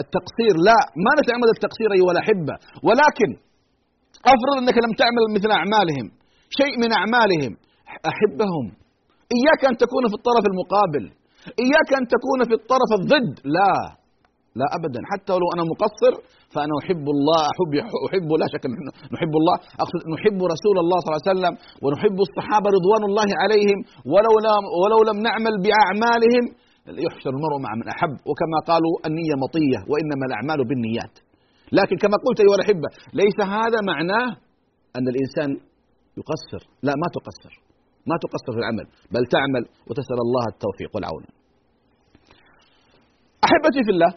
التقصير 0.03 0.53
لا 0.67 0.79
ما 1.05 1.11
نتعمد 1.19 1.49
التقصير 1.55 1.89
أيها 1.97 2.11
الأحبة 2.15 2.55
ولكن 2.87 3.29
أفرض 4.33 4.55
أنك 4.61 4.77
لم 4.85 4.93
تعمل 5.01 5.23
مثل 5.35 5.49
أعمالهم 5.59 6.05
شيء 6.59 6.73
من 6.83 6.89
أعمالهم 6.99 7.53
أحبهم. 8.11 8.65
إياك 9.37 9.61
أن 9.71 9.75
تكون 9.83 10.03
في 10.11 10.15
الطرف 10.19 10.43
المقابل 10.51 11.03
إياك 11.65 11.89
أن 11.99 12.05
تكون 12.15 12.39
في 12.49 12.53
الطرف 12.59 12.89
الضد 12.99 13.33
لا. 13.57 13.73
لا 14.59 14.67
أبدا. 14.77 15.01
حتى 15.11 15.33
لو 15.41 15.47
أنا 15.55 15.63
مقصر 15.73 16.13
فأنا 16.53 16.73
أحب 16.81 17.05
الله 17.15 17.41
أحب 17.51 17.71
أحب 18.07 18.29
لا 18.41 18.47
شك 18.53 18.63
نحب 19.15 19.33
الله. 19.41 19.55
أقصد 19.83 20.01
نحب 20.15 20.39
رسول 20.53 20.75
الله 20.83 20.97
صلى 21.01 21.09
الله 21.09 21.21
عليه 21.21 21.33
وسلم 21.33 21.53
ونحب 21.83 22.17
الصحابة 22.27 22.67
رضوان 22.77 23.03
الله 23.09 23.29
عليهم. 23.41 23.79
ولو 24.13 24.33
لم 24.47 24.63
ولو 24.81 24.99
لم 25.09 25.17
نعمل 25.27 25.53
بأعمالهم 25.63 26.45
يحشر 27.05 27.31
المرء 27.35 27.57
مع 27.65 27.71
من 27.79 27.87
أحب. 27.95 28.15
وكما 28.29 28.57
قالوا 28.69 28.93
النية 29.07 29.35
مطية 29.45 29.79
وإنما 29.91 30.23
الأعمال 30.29 30.59
بالنيات. 30.69 31.15
لكن 31.77 31.95
كما 32.03 32.15
قلت 32.25 32.39
أيها 32.43 32.57
الأحبة 32.59 32.87
ليس 33.21 33.37
هذا 33.57 33.79
معناه 33.91 34.29
أن 34.97 35.05
الإنسان 35.13 35.49
يقصر. 36.19 36.61
لا 36.87 36.93
ما 37.01 37.07
تقصر. 37.17 37.53
ما 38.09 38.15
تقصر 38.23 38.51
في 38.55 38.59
العمل. 38.63 38.85
بل 39.13 39.23
تعمل 39.35 39.63
وتسأل 39.87 40.19
الله 40.25 40.45
التوفيق 40.53 40.91
والعون. 40.95 41.25
أحبتي 43.47 43.81
في 43.87 43.91
الله 43.95 44.11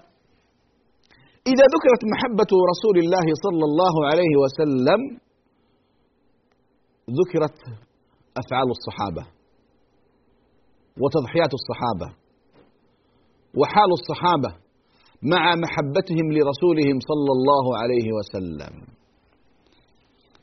إذا 1.53 1.65
ذكرت 1.75 2.03
محبة 2.13 2.51
رسول 2.73 2.97
الله 3.05 3.27
صلى 3.45 3.65
الله 3.71 3.95
عليه 4.11 4.33
وسلم 4.43 5.01
ذكرت 7.19 7.59
أفعال 8.41 8.69
الصحابة 8.77 9.25
وتضحيات 11.03 11.53
الصحابة 11.61 12.09
وحال 13.59 13.91
الصحابة 14.01 14.51
مع 15.23 15.43
محبتهم 15.65 16.27
لرسولهم 16.37 16.97
صلى 17.11 17.33
الله 17.37 17.67
عليه 17.81 18.07
وسلم. 18.17 18.75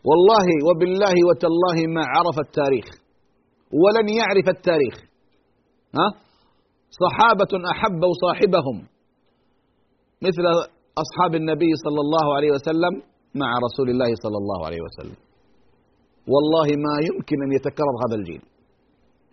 والله 0.09 0.47
وبالله 0.67 1.15
وتالله 1.29 1.77
ما 1.95 2.03
عرف 2.15 2.37
التاريخ 2.47 2.85
ولن 3.81 4.07
يعرف 4.09 4.47
التاريخ. 4.57 4.95
ها؟ 5.95 6.07
صحابة 7.03 7.51
أحبوا 7.71 8.13
صاحبهم. 8.25 8.87
مثل 10.21 10.43
أصحاب 10.97 11.35
النبي 11.35 11.71
صلى 11.85 12.01
الله 12.05 12.35
عليه 12.35 12.51
وسلم 12.51 12.93
مع 13.35 13.49
رسول 13.65 13.89
الله 13.89 14.11
صلى 14.23 14.37
الله 14.41 14.65
عليه 14.65 14.81
وسلم. 14.85 15.17
والله 16.33 16.67
ما 16.85 16.95
يمكن 17.09 17.37
أن 17.45 17.51
يتكرر 17.57 17.95
هذا 18.03 18.15
الجيل. 18.19 18.41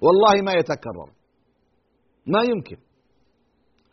والله 0.04 0.42
ما 0.42 0.52
يتكرر. 0.60 1.08
ما 2.26 2.42
يمكن. 2.42 2.78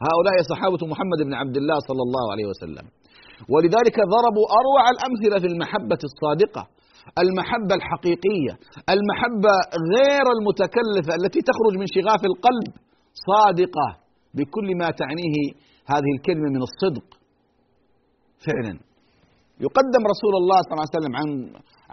هؤلاء 0.08 0.36
صحابة 0.52 0.82
محمد 0.94 1.20
بن 1.28 1.34
عبد 1.34 1.58
الله 1.58 1.78
صلى 1.90 2.04
الله 2.08 2.26
عليه 2.34 2.46
وسلم. 2.52 2.86
ولذلك 3.50 3.98
ضربوا 4.16 4.48
أروع 4.60 4.84
الأمثلة 4.96 5.40
في 5.44 5.48
المحبة 5.54 6.02
الصادقة 6.10 6.64
المحبة 7.24 7.76
الحقيقية 7.80 8.54
المحبة 8.96 9.54
غير 9.96 10.26
المتكلفة 10.38 11.14
التي 11.20 11.42
تخرج 11.50 11.74
من 11.82 11.88
شغاف 11.96 12.22
القلب 12.32 12.74
صادقة 13.30 13.88
بكل 14.34 14.68
ما 14.82 14.90
تعنيه 15.02 15.38
هذه 15.86 16.10
الكلمة 16.18 16.50
من 16.56 16.62
الصدق. 16.62 17.17
فعلا. 18.46 18.74
يقدم 19.66 20.04
رسول 20.14 20.34
الله 20.42 20.60
صلى 20.64 20.74
الله 20.74 20.88
عليه 20.88 20.98
وسلم 21.00 21.14
عن 21.20 21.30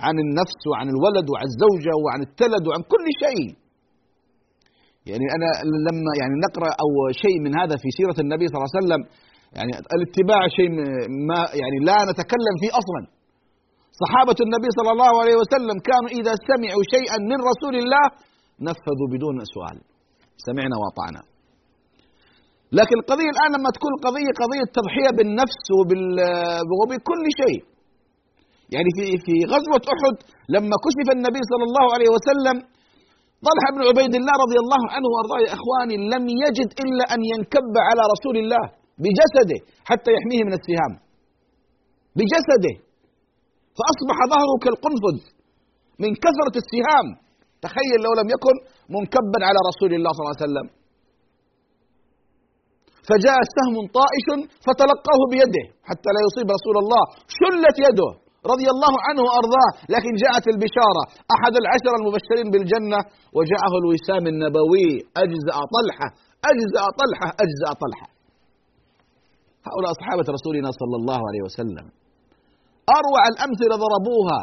عن 0.07 0.17
النفس 0.25 0.61
وعن 0.71 0.87
الولد 0.95 1.27
وعن 1.33 1.47
الزوجة 1.51 1.95
وعن 2.05 2.21
التلد 2.29 2.65
وعن 2.69 2.83
كل 2.93 3.07
شيء. 3.25 3.47
يعني 5.11 5.27
أنا 5.37 5.49
لما 5.87 6.13
يعني 6.21 6.35
نقرأ 6.47 6.71
أو 6.83 6.91
شيء 7.25 7.37
من 7.45 7.53
هذا 7.61 7.75
في 7.83 7.89
سيرة 7.99 8.19
النبي 8.25 8.45
صلى 8.49 8.59
الله 8.59 8.71
عليه 8.73 8.81
وسلم 8.81 9.03
يعني 9.57 9.73
الاتباع 9.97 10.41
شيء 10.59 10.71
ما 11.29 11.41
يعني 11.61 11.79
لا 11.89 11.99
نتكلم 12.11 12.55
فيه 12.63 12.73
أصلا. 12.81 13.03
صحابة 14.03 14.39
النبي 14.47 14.71
صلى 14.79 14.91
الله 14.95 15.13
عليه 15.23 15.37
وسلم 15.43 15.77
كانوا 15.89 16.11
إذا 16.19 16.33
سمعوا 16.51 16.85
شيئا 16.95 17.19
من 17.31 17.39
رسول 17.51 17.75
الله 17.83 18.05
نفذوا 18.69 19.09
بدون 19.15 19.37
سؤال. 19.55 19.77
سمعنا 20.47 20.77
وأطعنا. 20.83 21.23
لكن 22.79 22.97
القضية 23.03 23.31
الآن 23.35 23.51
لما 23.57 23.71
تكون 23.77 23.93
القضية 23.99 24.31
قضية 24.43 24.67
تضحية 24.79 25.11
بالنفس 25.19 25.65
وبكل 26.79 27.25
شيء. 27.41 27.61
يعني 28.75 28.91
في 28.97 29.05
في 29.25 29.35
غزوة 29.53 29.85
أحد 29.95 30.15
لما 30.55 30.77
كشف 30.85 31.09
النبي 31.17 31.43
صلى 31.53 31.65
الله 31.69 31.87
عليه 31.95 32.11
وسلم 32.17 32.57
طلحة 33.49 33.69
بن 33.77 33.83
عبيد 33.89 34.13
الله 34.21 34.35
رضي 34.45 34.59
الله 34.65 34.83
عنه 34.95 35.07
وأرضاه 35.13 35.41
يا 35.47 35.51
إخواني 35.59 35.97
لم 36.15 36.25
يجد 36.45 36.69
إلا 36.85 37.05
أن 37.15 37.21
ينكب 37.33 37.73
على 37.89 38.03
رسول 38.15 38.37
الله 38.43 38.65
بجسده 39.03 39.59
حتى 39.91 40.11
يحميه 40.17 40.43
من 40.49 40.55
السهام. 40.59 40.93
بجسده. 42.19 42.75
فأصبح 43.79 44.17
ظهره 44.33 44.55
كالقنفذ 44.65 45.17
من 46.03 46.11
كثرة 46.25 46.55
السهام. 46.63 47.07
تخيل 47.65 47.99
لو 48.07 48.13
لم 48.21 48.29
يكن 48.35 48.57
منكبا 48.97 49.39
على 49.49 49.61
رسول 49.71 49.91
الله 49.97 50.11
صلى 50.15 50.23
الله 50.25 50.37
عليه 50.37 50.47
وسلم. 50.49 50.67
فجاء 53.09 53.39
سهم 53.57 53.77
طائش 53.99 54.27
فتلقاه 54.67 55.21
بيده 55.33 55.65
حتى 55.89 56.11
لا 56.15 56.21
يصيب 56.27 56.47
رسول 56.57 56.77
الله 56.83 57.03
شلت 57.41 57.77
يده 57.87 58.11
رضي 58.53 58.69
الله 58.75 58.95
عنه 59.07 59.21
وأرضاه 59.27 59.71
لكن 59.95 60.13
جاءت 60.25 60.45
البشارة 60.55 61.03
أحد 61.35 61.53
العشر 61.63 61.93
المبشرين 62.01 62.47
بالجنة 62.53 63.01
وجاءه 63.37 63.73
الوسام 63.83 64.25
النبوي 64.33 64.89
أجزأ 65.23 65.57
طلحة 65.77 66.09
أجزأ 66.51 66.85
طلحة 67.01 67.29
أجزأ 67.45 67.71
طلحة. 67.85 68.09
هؤلاء 69.69 69.93
صحابه 70.01 70.27
رسولنا 70.37 70.71
صلى 70.81 70.97
الله 71.01 71.21
عليه 71.29 71.43
وسلم. 71.47 71.87
أروع 72.99 73.23
الامثله 73.33 73.75
ضربوها 73.85 74.41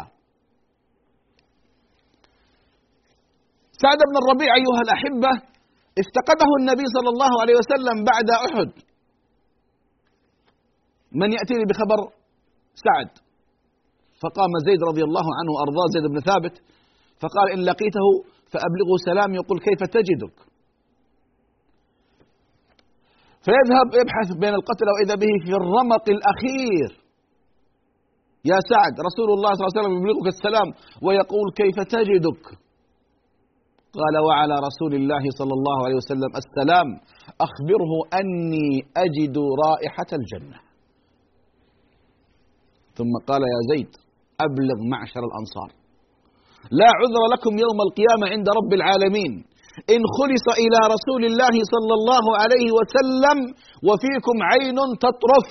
سعد 3.84 4.00
بن 4.10 4.16
الربيع 4.22 4.50
أيها 4.62 4.82
الأحبة 4.88 5.32
افتقده 6.00 6.50
النبي 6.60 6.86
صلى 6.96 7.10
الله 7.10 7.32
عليه 7.42 7.56
وسلم 7.62 8.04
بعد 8.04 8.30
أحد. 8.30 8.72
من 11.12 11.32
يأتيني 11.32 11.66
بخبر 11.70 12.00
سعد؟ 12.86 13.12
فقام 14.24 14.52
زيد 14.68 14.82
رضي 14.90 15.04
الله 15.04 15.26
عنه 15.38 15.52
وأرضاه 15.56 15.86
زيد 15.94 16.06
بن 16.14 16.20
ثابت 16.20 16.56
فقال 17.22 17.48
إن 17.54 17.60
لقيته 17.60 18.08
فأبلغه 18.52 18.96
سلام 19.06 19.34
يقول 19.34 19.60
كيف 19.60 19.82
تجدك؟ 19.98 20.38
فيذهب 23.46 23.88
يبحث 24.02 24.38
بين 24.44 24.54
القتلى 24.54 24.92
وإذا 24.96 25.16
به 25.16 25.34
في 25.46 25.52
الرمق 25.60 26.06
الأخير. 26.10 26.90
يا 28.46 28.60
سعد 28.72 28.94
رسول 29.08 29.30
الله 29.36 29.52
صلى 29.54 29.64
الله 29.64 29.74
عليه 29.74 29.82
وسلم 29.82 29.96
يبلغك 29.98 30.28
السلام 30.36 30.68
ويقول 31.06 31.48
كيف 31.62 31.78
تجدك؟ 31.96 32.44
قال 34.00 34.16
وعلى 34.28 34.56
رسول 34.68 34.94
الله 35.00 35.24
صلى 35.40 35.54
الله 35.58 35.78
عليه 35.86 35.98
وسلم 36.02 36.32
السلام 36.44 36.88
أخبره 37.48 37.92
أني 38.20 38.70
أجد 39.06 39.36
رائحة 39.66 40.10
الجنة. 40.20 40.60
ثم 42.98 43.14
قال 43.30 43.42
يا 43.54 43.62
زيد 43.72 43.92
أبلغ 44.46 44.78
معشر 44.94 45.24
الأنصار. 45.30 45.70
لا 46.80 46.90
عذر 47.00 47.24
لكم 47.34 47.54
يوم 47.66 47.78
القيامة 47.88 48.26
عند 48.34 48.48
رب 48.60 48.72
العالمين. 48.80 49.34
إن 49.96 50.02
خلص 50.18 50.46
إلى 50.64 50.80
رسول 50.96 51.22
الله 51.30 51.56
صلى 51.74 51.94
الله 52.00 52.26
عليه 52.42 52.68
وسلم 52.78 53.38
وفيكم 53.88 54.36
عين 54.52 54.78
تطرف. 55.06 55.48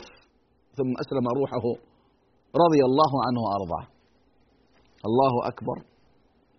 ثم 0.78 0.92
أسلم 1.02 1.26
روحه 1.40 1.64
رضي 2.64 2.82
الله 2.88 3.12
عنه 3.26 3.40
وأرضاه. 3.46 3.86
الله 5.08 5.34
أكبر. 5.50 5.76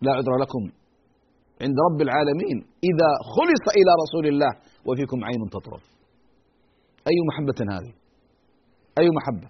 لا 0.01 0.11
عذر 0.17 0.33
لكم. 0.43 0.80
عند 1.63 1.77
رب 1.87 1.99
العالمين. 2.07 2.57
إذا 2.89 3.09
خلص 3.35 3.65
إلى 3.79 3.91
رسول 4.03 4.25
الله 4.31 4.51
وفيكم 4.87 5.19
عين 5.27 5.41
تطرف. 5.55 5.83
أي 7.09 7.17
محبة 7.29 7.59
هذه؟ 7.75 7.93
أي 8.99 9.07
محبة؟ 9.17 9.47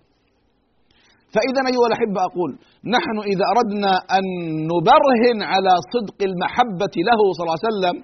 فإذا 1.33 1.61
أيها 1.71 1.87
الأحبة 1.91 2.19
أقول 2.29 2.51
نحن 2.95 3.17
إذا 3.31 3.45
أردنا 3.53 3.93
أن 4.17 4.23
نبرهن 4.71 5.39
على 5.51 5.73
صدق 5.93 6.19
المحبة 6.29 6.95
له 7.09 7.19
صلى 7.35 7.43
الله 7.45 7.59
عليه 7.59 7.69
وسلم 7.71 7.95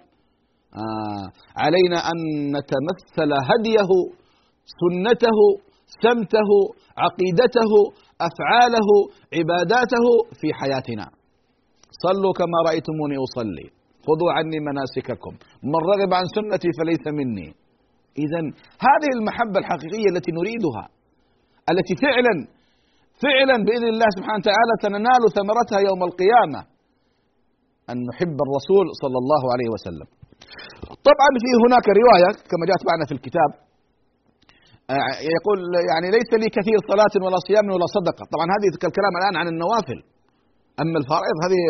آه 0.82 1.26
علينا 1.64 2.00
أن 2.12 2.18
نتمثل 2.56 3.32
هديه 3.50 3.92
سنته 4.82 5.40
سمته 6.04 6.50
عقيدته 7.04 7.72
أفعاله 8.28 8.90
عباداته 9.38 10.06
في 10.40 10.48
حياتنا. 10.60 11.06
صلوا 12.04 12.34
كما 12.40 12.58
رأيتموني 12.70 13.16
أصلي. 13.26 13.68
خذوا 14.08 14.32
عني 14.38 14.60
مناسككم. 14.70 15.34
من 15.72 15.80
رغب 15.92 16.12
عن 16.20 16.26
سنتي 16.38 16.70
فليس 16.80 17.06
مني. 17.20 17.50
إذا 18.24 18.42
هذه 18.88 19.10
المحبة 19.18 19.58
الحقيقية 19.62 20.10
التي 20.14 20.32
نريدها 20.40 20.86
التي 21.72 21.94
فعلا 22.06 22.36
فعلا 23.26 23.56
بإذن 23.66 23.90
الله 23.94 24.10
سبحانه 24.18 24.40
وتعالى 24.42 24.74
سننال 24.86 25.22
ثمرتها 25.38 25.80
يوم 25.90 26.02
القيامة. 26.10 26.62
أن 27.92 27.98
نحب 28.10 28.38
الرسول 28.46 28.86
صلى 29.02 29.18
الله 29.24 29.44
عليه 29.54 29.70
وسلم. 29.76 30.08
طبعا 31.10 31.32
في 31.44 31.52
هناك 31.64 31.86
رواية 32.02 32.32
كما 32.50 32.64
جاءت 32.70 32.84
معنا 32.90 33.06
في 33.10 33.14
الكتاب. 33.18 33.52
آه، 34.94 35.14
يقول 35.36 35.60
يعني 35.92 36.08
ليس 36.18 36.30
لي 36.42 36.50
كثير 36.58 36.80
صلاة 36.92 37.14
ولا 37.26 37.40
صيام 37.48 37.66
ولا 37.76 37.88
صدقة. 37.98 38.24
طبعا 38.34 38.48
هذه 38.56 38.68
الكلام 38.74 39.14
الآن 39.20 39.36
عن 39.42 39.48
النوافل. 39.54 40.00
أما 40.82 40.98
الفرائض 41.02 41.36
هذه 41.46 41.62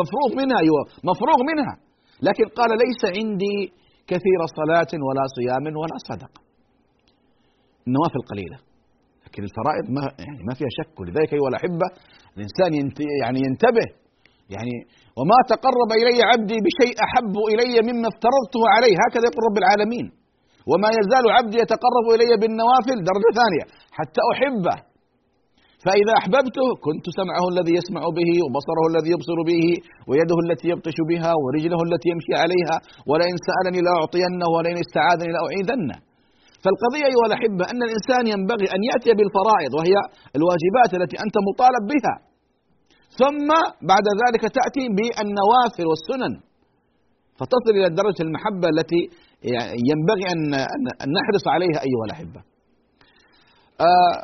مفروغ 0.00 0.30
منها 0.40 0.58
أيوة 0.64 0.82
مفروغ 1.10 1.38
منها. 1.50 1.74
لكن 2.28 2.44
قال 2.58 2.70
ليس 2.84 3.02
عندي 3.16 3.56
كثير 4.10 4.40
صلاة 4.58 4.92
ولا 5.06 5.24
صيام 5.36 5.64
ولا 5.80 5.96
صدقة. 6.08 6.40
النوافل 7.86 8.22
قليلة. 8.30 8.58
لكن 9.24 9.42
الفرائض 9.48 9.84
ما 9.96 10.02
يعني 10.24 10.42
ما 10.48 10.54
فيها 10.58 10.72
شك. 10.78 10.94
ولذلك 11.00 11.30
أيها 11.36 11.48
الأحبة 11.52 11.86
الإنسان 12.36 12.70
يعني 13.22 13.38
ينتبه. 13.46 13.86
يعني 14.54 14.74
وما 15.18 15.38
تقرب 15.52 15.90
إلي 16.00 16.18
عبدي 16.30 16.58
بشيء 16.66 16.94
أحب 17.06 17.34
إلي 17.52 17.74
مما 17.88 18.08
افترضته 18.12 18.62
عليه. 18.74 18.94
هكذا 19.04 19.24
يقول 19.28 19.42
رب 19.48 19.58
العالمين. 19.62 20.06
وما 20.70 20.88
يزال 20.98 21.24
عبدي 21.36 21.58
يتقرب 21.64 22.06
إلي 22.14 22.30
بالنوافل. 22.40 22.98
درجة 23.10 23.30
ثانية. 23.40 23.64
حتى 23.98 24.22
أحبه. 24.32 24.89
فإذا 25.84 26.12
أحببته 26.20 26.66
كنت 26.86 27.06
سمعه 27.18 27.44
الذي 27.52 27.72
يسمع 27.80 28.02
به 28.18 28.30
وبصره 28.44 28.82
الذي 28.90 29.10
يبصر 29.14 29.38
به 29.50 29.64
ويده 30.08 30.38
التي 30.46 30.66
يبطش 30.72 30.98
بها 31.10 31.32
ورجله 31.42 31.80
التي 31.88 32.08
يمشي 32.12 32.34
عليها 32.42 32.76
ولئن 33.10 33.36
سألني 33.48 33.80
لأعطينه 33.86 34.46
ولئن 34.54 34.78
استعاذني 34.84 35.30
لأعيذنه. 35.34 35.96
فالقضية 36.62 37.04
أيها 37.10 37.26
الأحبة 37.30 37.64
أن 37.72 37.80
الإنسان 37.88 38.24
ينبغي 38.34 38.66
أن 38.76 38.80
يأتي 38.90 39.10
بالفرائض 39.18 39.72
وهي 39.78 39.96
الواجبات 40.38 40.90
التي 40.98 41.16
أنت 41.24 41.36
مطالب 41.48 41.84
بها. 41.92 42.14
ثم 43.20 43.48
بعد 43.92 44.06
ذلك 44.22 44.42
تأتي 44.58 44.84
بالنوافل 44.96 45.86
والسنن. 45.90 46.34
فتصل 47.38 47.72
إلى 47.78 47.88
درجة 48.00 48.20
المحبة 48.26 48.66
التي 48.74 49.02
ينبغي 49.90 50.24
أن 50.34 50.40
نحرص 51.16 51.44
عليها 51.54 51.78
أيها 51.88 52.04
الأحبة. 52.08 52.40
آه 53.88 54.14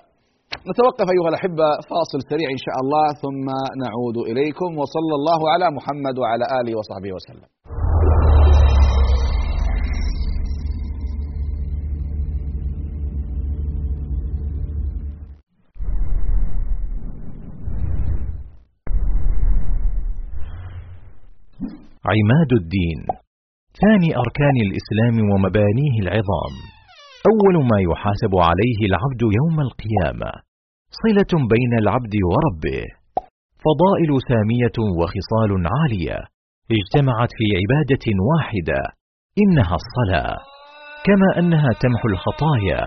نتوقف 0.70 1.06
أيها 1.14 1.28
الأحبة 1.28 1.68
فاصل 1.90 2.18
سريع 2.30 2.48
إن 2.56 2.60
شاء 2.66 2.76
الله 2.82 3.06
ثم 3.22 3.46
نعود 3.84 4.16
إليكم 4.30 4.70
وصلى 4.80 5.14
الله 5.18 5.40
على 5.52 5.66
محمد 5.76 6.18
وعلى 6.18 6.44
آله 6.60 6.72
وصحبه 6.78 7.12
وسلم. 7.16 7.48
عماد 22.12 22.50
الدين 22.60 23.00
ثاني 23.82 24.10
أركان 24.16 24.56
الإسلام 24.66 25.16
ومبانيه 25.30 25.94
العظام. 26.02 26.54
أول 27.32 27.56
ما 27.70 27.78
يحاسب 27.90 28.32
عليه 28.48 28.80
العبد 28.90 29.22
يوم 29.38 29.60
القيامة 29.60 30.45
صلة 31.02 31.32
بين 31.52 31.72
العبد 31.82 32.14
وربه. 32.30 32.82
فضائل 33.66 34.10
سامية 34.30 34.76
وخصال 34.98 35.50
عالية 35.76 36.18
اجتمعت 36.76 37.30
في 37.38 37.46
عبادة 37.60 38.06
واحدة 38.30 38.80
إنها 39.42 39.76
الصلاة. 39.82 40.36
كما 41.06 41.28
أنها 41.40 41.70
تمحو 41.82 42.08
الخطايا 42.08 42.80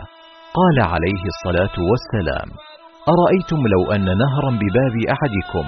قال 0.59 0.77
عليه 0.93 1.23
الصلاة 1.33 1.75
والسلام 1.89 2.49
أرأيتم 3.13 3.59
لو 3.73 3.91
أن 3.95 4.05
نهرا 4.23 4.51
بباب 4.61 4.95
أحدكم 5.15 5.67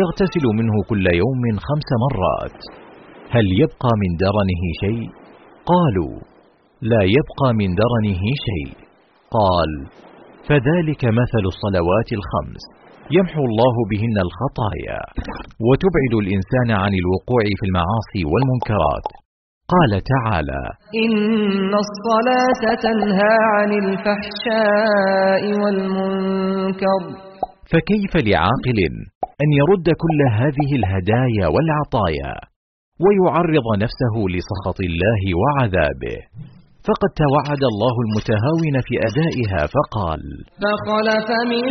يغتسل 0.00 0.44
منه 0.58 0.74
كل 0.88 1.06
يوم 1.22 1.42
خمس 1.66 1.88
مرات 2.04 2.60
هل 3.34 3.46
يبقى 3.62 3.92
من 4.02 4.10
درنه 4.24 4.62
شيء؟ 4.82 5.10
قالوا 5.72 6.14
لا 6.82 7.02
يبقى 7.16 7.48
من 7.60 7.68
درنه 7.82 8.22
شيء. 8.46 8.74
قال 9.36 9.70
فذلك 10.48 11.02
مثل 11.20 11.44
الصلوات 11.52 12.08
الخمس. 12.18 12.62
يمحو 13.16 13.42
الله 13.50 13.74
بهن 13.90 14.16
الخطايا. 14.26 15.00
وتبعد 15.66 16.12
الإنسان 16.22 16.68
عن 16.82 16.92
الوقوع 17.02 17.44
في 17.58 17.64
المعاصي 17.68 18.22
والمنكرات. 18.32 19.06
قال 19.74 19.92
تعالى 20.14 20.62
إن 21.04 21.72
الصلاة 21.84 22.62
تنهى 22.86 23.36
عن 23.54 23.70
الفحشاء 23.82 25.42
والمنكر. 25.62 27.02
فكيف 27.72 28.12
لعاقل 28.28 28.78
أن 29.42 29.48
يرد 29.60 29.88
كل 30.02 30.20
هذه 30.40 30.70
الهدايا 30.80 31.46
والعطايا 31.54 32.34
ويعرض 33.04 33.66
نفسه 33.84 34.14
لسخط 34.34 34.78
الله 34.88 35.22
وعذابه؟ 35.40 36.18
فقد 36.88 37.10
توعد 37.24 37.62
الله 37.72 37.94
المتهاون 38.06 38.74
في 38.86 38.94
أدائها 39.08 39.62
فقال 39.74 40.22
فخلف 40.62 41.28
من 41.52 41.66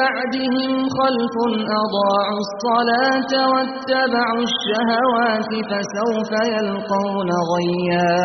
بعدهم 0.00 0.72
خلف 0.98 1.34
أضاعوا 1.82 2.40
الصلاة 2.46 3.32
واتبعوا 3.52 4.44
الشهوات 4.50 5.50
فسوف 5.70 6.30
يلقون 6.56 7.30
غيا. 7.52 8.20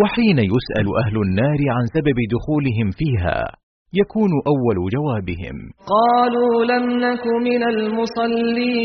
وحين 0.00 0.38
يسأل 0.54 0.86
أهل 1.02 1.16
النار 1.26 1.60
عن 1.76 1.84
سبب 1.96 2.18
دخولهم 2.34 2.88
فيها 2.98 3.38
يكون 4.00 4.32
أول 4.52 4.78
جوابهم 4.96 5.56
قالوا 5.94 6.54
لم 6.72 6.84
نك 7.06 7.24
من 7.48 7.62
المصلين. 7.74 8.76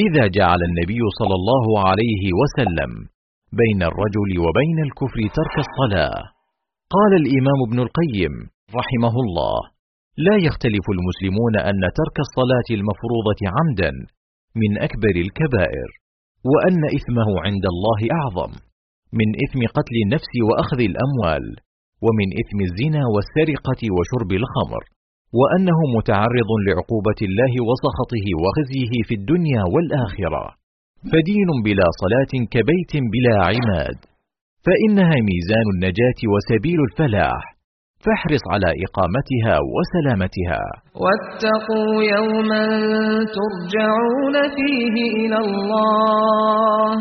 لذا 0.00 0.24
جعل 0.38 0.60
النبي 0.68 1.00
صلى 1.18 1.34
الله 1.40 1.66
عليه 1.88 2.24
وسلم 2.40 3.13
بين 3.62 3.80
الرجل 3.90 4.30
وبين 4.44 4.78
الكفر 4.86 5.20
ترك 5.38 5.56
الصلاة. 5.66 6.18
قال 6.94 7.12
الإمام 7.22 7.58
ابن 7.68 7.78
القيم 7.86 8.34
رحمه 8.80 9.14
الله 9.24 9.58
لا 10.26 10.36
يختلف 10.46 10.84
المسلمون 10.96 11.54
أن 11.70 11.82
ترك 11.98 12.16
الصلاة 12.26 12.68
المفروضة 12.78 13.40
عمدا 13.56 13.92
من 14.62 14.70
أكبر 14.86 15.14
الكبائر 15.24 15.88
وأن 16.52 16.82
إثمه 16.98 17.28
عند 17.46 17.64
الله 17.74 18.00
أعظم 18.18 18.52
من 19.20 19.28
إثم 19.44 19.60
قتل 19.76 19.94
النفس 20.04 20.32
وأخذ 20.48 20.80
الأموال 20.90 21.44
ومن 22.04 22.28
إثم 22.42 22.58
الزنا 22.68 23.02
والسرقة 23.14 23.80
وشرب 23.96 24.30
الخمر 24.40 24.82
وأنه 25.38 25.78
متعرض 25.96 26.50
لعقوبة 26.66 27.20
الله 27.28 27.52
وسخطه 27.68 28.26
وخزيه 28.42 28.92
في 29.08 29.14
الدنيا 29.20 29.62
والآخرة. 29.74 30.44
فدين 31.12 31.48
بلا 31.64 31.88
صلاة 32.02 32.32
كبيت 32.50 32.92
بلا 33.12 33.34
عماد. 33.48 33.98
فإنها 34.66 35.16
ميزان 35.30 35.66
النجاة 35.74 36.20
وسبيل 36.32 36.80
الفلاح. 36.90 37.42
فاحرص 38.04 38.44
على 38.52 38.70
إقامتها 38.84 39.54
وسلامتها. 39.74 40.62
واتقوا 41.04 41.94
يوما 42.16 42.64
ترجعون 43.38 44.34
فيه 44.56 44.96
إلى 45.20 45.38
الله. 45.46 46.96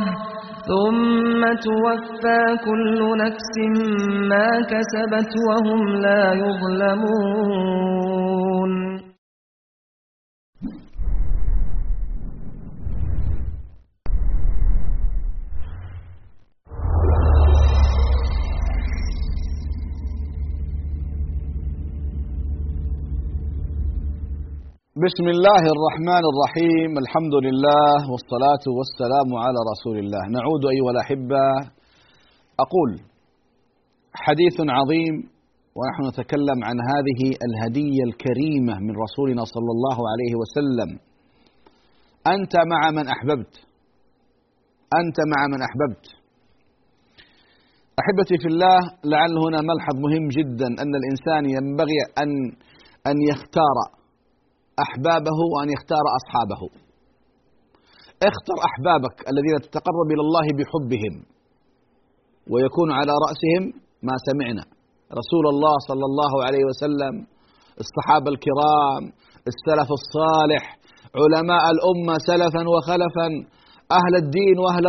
ثم 0.71 1.41
توفى 1.67 2.43
كل 2.65 2.99
نفس 3.17 3.53
ما 4.29 4.49
كسبت 4.71 5.31
وهم 5.47 5.81
لا 6.05 6.23
يظلمون. 6.43 7.83
بسم 24.93 25.27
الله 25.35 25.63
الرحمن 25.75 26.23
الرحيم. 26.31 26.91
الحمد 27.03 27.35
لله 27.45 27.97
والصلاة 28.11 28.65
والسلام 28.77 29.29
على 29.45 29.59
رسول 29.71 29.97
الله. 30.03 30.23
نعود 30.37 30.63
أيها 30.73 30.91
الأحبة. 30.95 31.45
أقول 32.65 32.91
حديث 34.13 34.57
عظيم 34.77 35.15
ونحن 35.77 36.01
نتكلم 36.09 36.59
عن 36.67 36.77
هذه 36.91 37.21
الهدية 37.47 38.03
الكريمة 38.09 38.73
من 38.85 38.93
رسولنا 39.05 39.43
صلى 39.55 39.71
الله 39.75 39.97
عليه 40.11 40.33
وسلم. 40.41 40.89
أنت 42.35 42.53
مع 42.73 42.81
من 42.97 43.05
أحببت. 43.15 43.53
أنت 45.01 45.17
مع 45.33 45.41
من 45.53 45.59
أحببت. 45.67 46.05
أحبتي 48.01 48.35
في 48.41 48.47
الله 48.53 48.79
لعل 49.13 49.33
هنا 49.45 49.59
ملحظ 49.71 49.95
مهم 50.05 50.27
جدا 50.37 50.67
أن 50.83 50.91
الإنسان 51.01 51.43
ينبغي 51.57 51.99
أن 52.21 52.29
أن 53.09 53.17
يختار 53.31 54.02
أحبابه 54.85 55.37
وأن 55.53 55.69
يختار 55.75 56.05
أصحابه. 56.19 56.61
اختر 58.29 58.57
أحبابك 58.69 59.15
الذين 59.31 59.55
تتقرب 59.65 60.07
إلى 60.13 60.21
الله 60.27 60.47
بحبهم 60.57 61.13
ويكون 62.51 62.89
على 62.91 63.13
رأسهم 63.25 63.63
ما 64.07 64.15
سمعنا. 64.27 64.65
رسول 65.21 65.45
الله 65.53 65.75
صلى 65.89 66.05
الله 66.09 66.33
عليه 66.45 66.63
وسلم 66.69 67.13
الصحابة 67.83 68.29
الكرام 68.35 69.03
السلف 69.51 69.89
الصالح 69.99 70.63
علماء 71.21 71.63
الأمة 71.75 72.15
سلفا 72.29 72.63
وخلفا 72.73 73.27
أهل 73.99 74.13
الدين 74.23 74.55
وأهل 74.63 74.85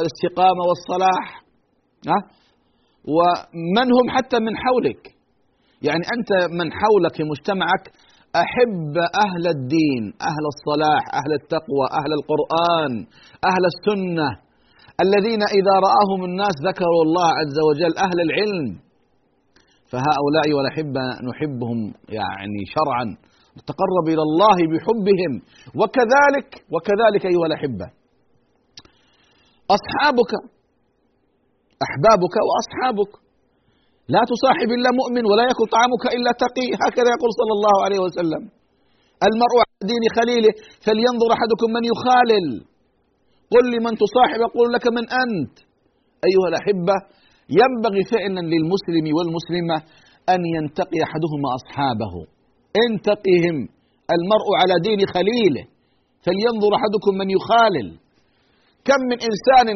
الاستقامة 0.00 0.62
والصلاح. 0.68 1.26
ها؟ 2.10 2.18
ومن 3.14 3.88
هم 3.96 4.06
حتى 4.16 4.38
من 4.38 4.56
حولك؟ 4.56 5.02
يعني 5.82 6.04
أنت 6.16 6.30
من 6.58 6.72
حولك 6.72 7.16
في 7.16 7.24
مجتمعك 7.24 7.84
أحب 8.36 8.94
أهل 9.26 9.44
الدين 9.56 10.02
أهل 10.30 10.44
الصلاح 10.54 11.02
أهل 11.14 11.32
التقوى 11.40 11.86
أهل 12.00 12.12
القرآن 12.18 12.92
أهل 13.50 13.64
السنة. 13.72 14.28
الذين 15.04 15.42
إذا 15.58 15.74
رآهم 15.86 16.24
الناس 16.24 16.54
ذكروا 16.68 17.02
الله 17.06 17.28
عز 17.40 17.58
وجل 17.68 17.92
أهل 18.06 18.18
العلم. 18.26 18.68
فهؤلاء 19.90 20.48
والأحبة 20.56 21.04
نحبهم 21.28 21.78
يعني 22.08 22.60
شرعا. 22.74 23.04
نتقرب 23.58 24.06
إلى 24.12 24.22
الله 24.28 24.56
بحبهم. 24.72 25.32
وكذلك 25.80 26.48
وكذلك 26.74 27.22
أيها 27.26 27.46
الأحبة. 27.46 27.86
أصحابك 29.76 30.32
أحبابك 31.86 32.34
وأصحابك. 32.48 33.29
لا 34.14 34.22
تصاحب 34.32 34.68
إلا 34.76 34.90
مؤمن 35.00 35.24
ولا 35.30 35.44
يكن 35.50 35.66
طعامك 35.76 36.04
إلا 36.16 36.30
تقي. 36.44 36.66
هكذا 36.84 37.10
يقول 37.16 37.30
صلى 37.40 37.52
الله 37.58 37.76
عليه 37.84 38.00
وسلم. 38.06 38.42
المرء 39.28 39.56
على 39.64 39.82
دين 39.92 40.04
خليله 40.18 40.52
فلينظر 40.84 41.30
أحدكم 41.36 41.68
من 41.76 41.84
يخالل. 41.92 42.46
قل 43.54 43.64
لمن 43.74 43.92
تصاحب 44.04 44.40
أقول 44.48 44.68
لك 44.74 44.84
من 44.96 45.04
أنت. 45.22 45.54
أيها 46.28 46.48
الأحبة 46.52 46.96
ينبغي 47.60 48.02
فعلا 48.12 48.42
للمسلم 48.52 49.06
والمسلمة 49.16 49.76
أن 50.34 50.40
ينتقي 50.56 50.98
أحدهما 51.06 51.48
أصحابه. 51.58 52.14
انتقهم 52.84 53.56
المرء 54.16 54.48
على 54.60 54.74
دين 54.86 55.00
خليله 55.14 55.64
فلينظر 56.24 56.70
أحدكم 56.78 57.12
من 57.20 57.28
يخالل. 57.36 57.88
كم 58.88 59.00
من 59.10 59.18
إنسان 59.30 59.68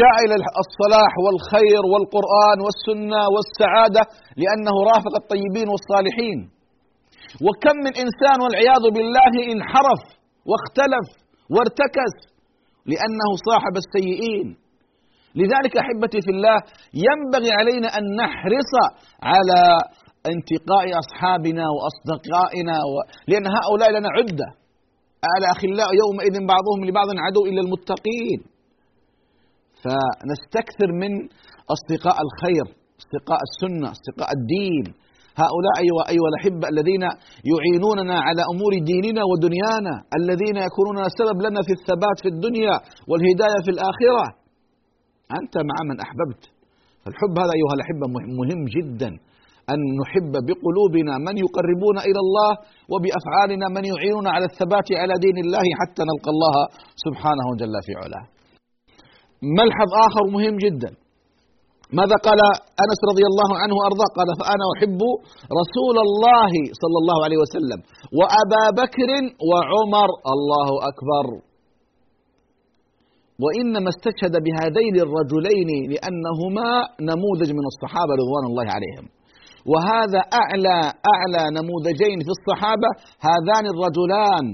جاء 0.00 0.16
إلى 0.24 0.34
الصلاح 0.64 1.12
والخير 1.24 1.82
والقرآن 1.92 2.58
والسنة 2.66 3.22
والسعادة 3.34 4.02
لأنه 4.42 4.74
رافق 4.90 5.14
الطيبين 5.22 5.68
والصالحين. 5.72 6.38
وكم 7.46 7.76
من 7.86 7.92
إنسان 8.04 8.38
والعياذ 8.44 8.84
بالله 8.94 9.32
انحرف 9.54 10.02
واختلف 10.50 11.06
وارتكس 11.54 12.14
لأنه 12.92 13.28
صاحب 13.48 13.74
السيئين. 13.82 14.48
لذلك 15.40 15.74
أحبتي 15.84 16.18
في 16.26 16.30
الله 16.36 16.58
ينبغي 17.06 17.50
علينا 17.58 17.88
أن 17.98 18.04
نحرص 18.22 18.72
على 19.32 19.60
انتقاء 20.32 20.86
أصحابنا 21.02 21.64
وأصدقائنا 21.76 22.76
و... 22.90 22.92
لأن 23.30 23.46
هؤلاء 23.58 23.90
لنا 23.96 24.08
عدة. 24.18 24.48
الأخلاء 25.40 25.90
يومئذ 26.02 26.34
بعضهم 26.52 26.80
لبعض 26.88 27.08
عدو 27.26 27.42
إلا 27.50 27.60
المتقين. 27.66 28.55
فنستكثر 29.86 30.88
من 31.02 31.12
أصدقاء 31.74 32.16
الخير 32.26 32.66
أصدقاء 33.00 33.40
السنة 33.48 33.86
أصدقاء 33.96 34.30
الدين. 34.38 34.84
هؤلاء 35.44 35.74
أيها, 35.84 36.02
أيها 36.12 36.28
الأحبة 36.32 36.66
الذين 36.74 37.04
يعينوننا 37.52 38.16
على 38.26 38.42
أمور 38.52 38.72
ديننا 38.90 39.22
ودنيانا 39.30 39.94
الذين 40.20 40.56
يكونون 40.68 40.98
سبب 41.20 41.38
لنا 41.46 41.60
في 41.66 41.72
الثبات 41.78 42.16
في 42.24 42.28
الدنيا 42.34 42.74
والهداية 43.10 43.58
في 43.66 43.70
الآخرة. 43.76 44.24
أنت 45.40 45.54
مع 45.70 45.76
من 45.88 45.96
أحببت. 46.04 46.42
فالحب 47.02 47.34
هذا 47.42 47.52
أيها 47.58 47.74
الأحبة 47.78 48.06
مهم 48.40 48.62
جدا. 48.76 49.10
أن 49.72 49.78
نحب 50.02 50.32
بقلوبنا 50.48 51.14
من 51.26 51.34
يقربون 51.44 51.96
إلى 52.08 52.20
الله 52.26 52.52
وبأفعالنا 52.92 53.66
من 53.76 53.84
يعيننا 53.92 54.30
على 54.36 54.46
الثبات 54.50 54.88
على 55.02 55.14
دين 55.24 55.36
الله 55.44 55.66
حتى 55.80 56.02
نلقى 56.10 56.30
الله 56.34 56.56
سبحانه 57.04 57.46
جل 57.60 57.74
في 57.86 57.92
علاه. 58.02 58.35
ملحظ 59.42 59.90
آخر 60.06 60.24
مهم 60.36 60.56
جدا. 60.56 60.90
ماذا 61.98 62.16
قال 62.26 62.40
أنس 62.84 63.00
رضي 63.10 63.24
الله 63.30 63.50
عنه 63.62 63.74
وأرضاه؟ 63.78 64.08
قال 64.18 64.28
فأنا 64.40 64.64
أحب 64.74 65.00
رسول 65.60 65.96
الله 66.06 66.52
صلى 66.82 66.98
الله 67.02 67.18
عليه 67.24 67.38
وسلم 67.44 67.78
وأبا 68.18 68.64
بكر 68.82 69.10
وعمر. 69.50 70.08
الله 70.34 70.68
أكبر. 70.90 71.26
وإنما 73.44 73.88
استشهد 73.94 74.34
بهذين 74.44 74.96
الرجلين 75.06 75.70
لأنهما 75.92 76.68
نموذج 77.10 77.50
من 77.58 77.66
الصحابة 77.72 78.12
رضوان 78.22 78.44
الله 78.50 78.66
عليهم. 78.76 79.06
وهذا 79.72 80.20
أعلى 80.42 80.78
أعلى 81.14 81.42
نموذجين 81.58 82.18
في 82.26 82.32
الصحابة 82.36 82.90
هذان 83.28 83.64
الرجلان 83.74 84.46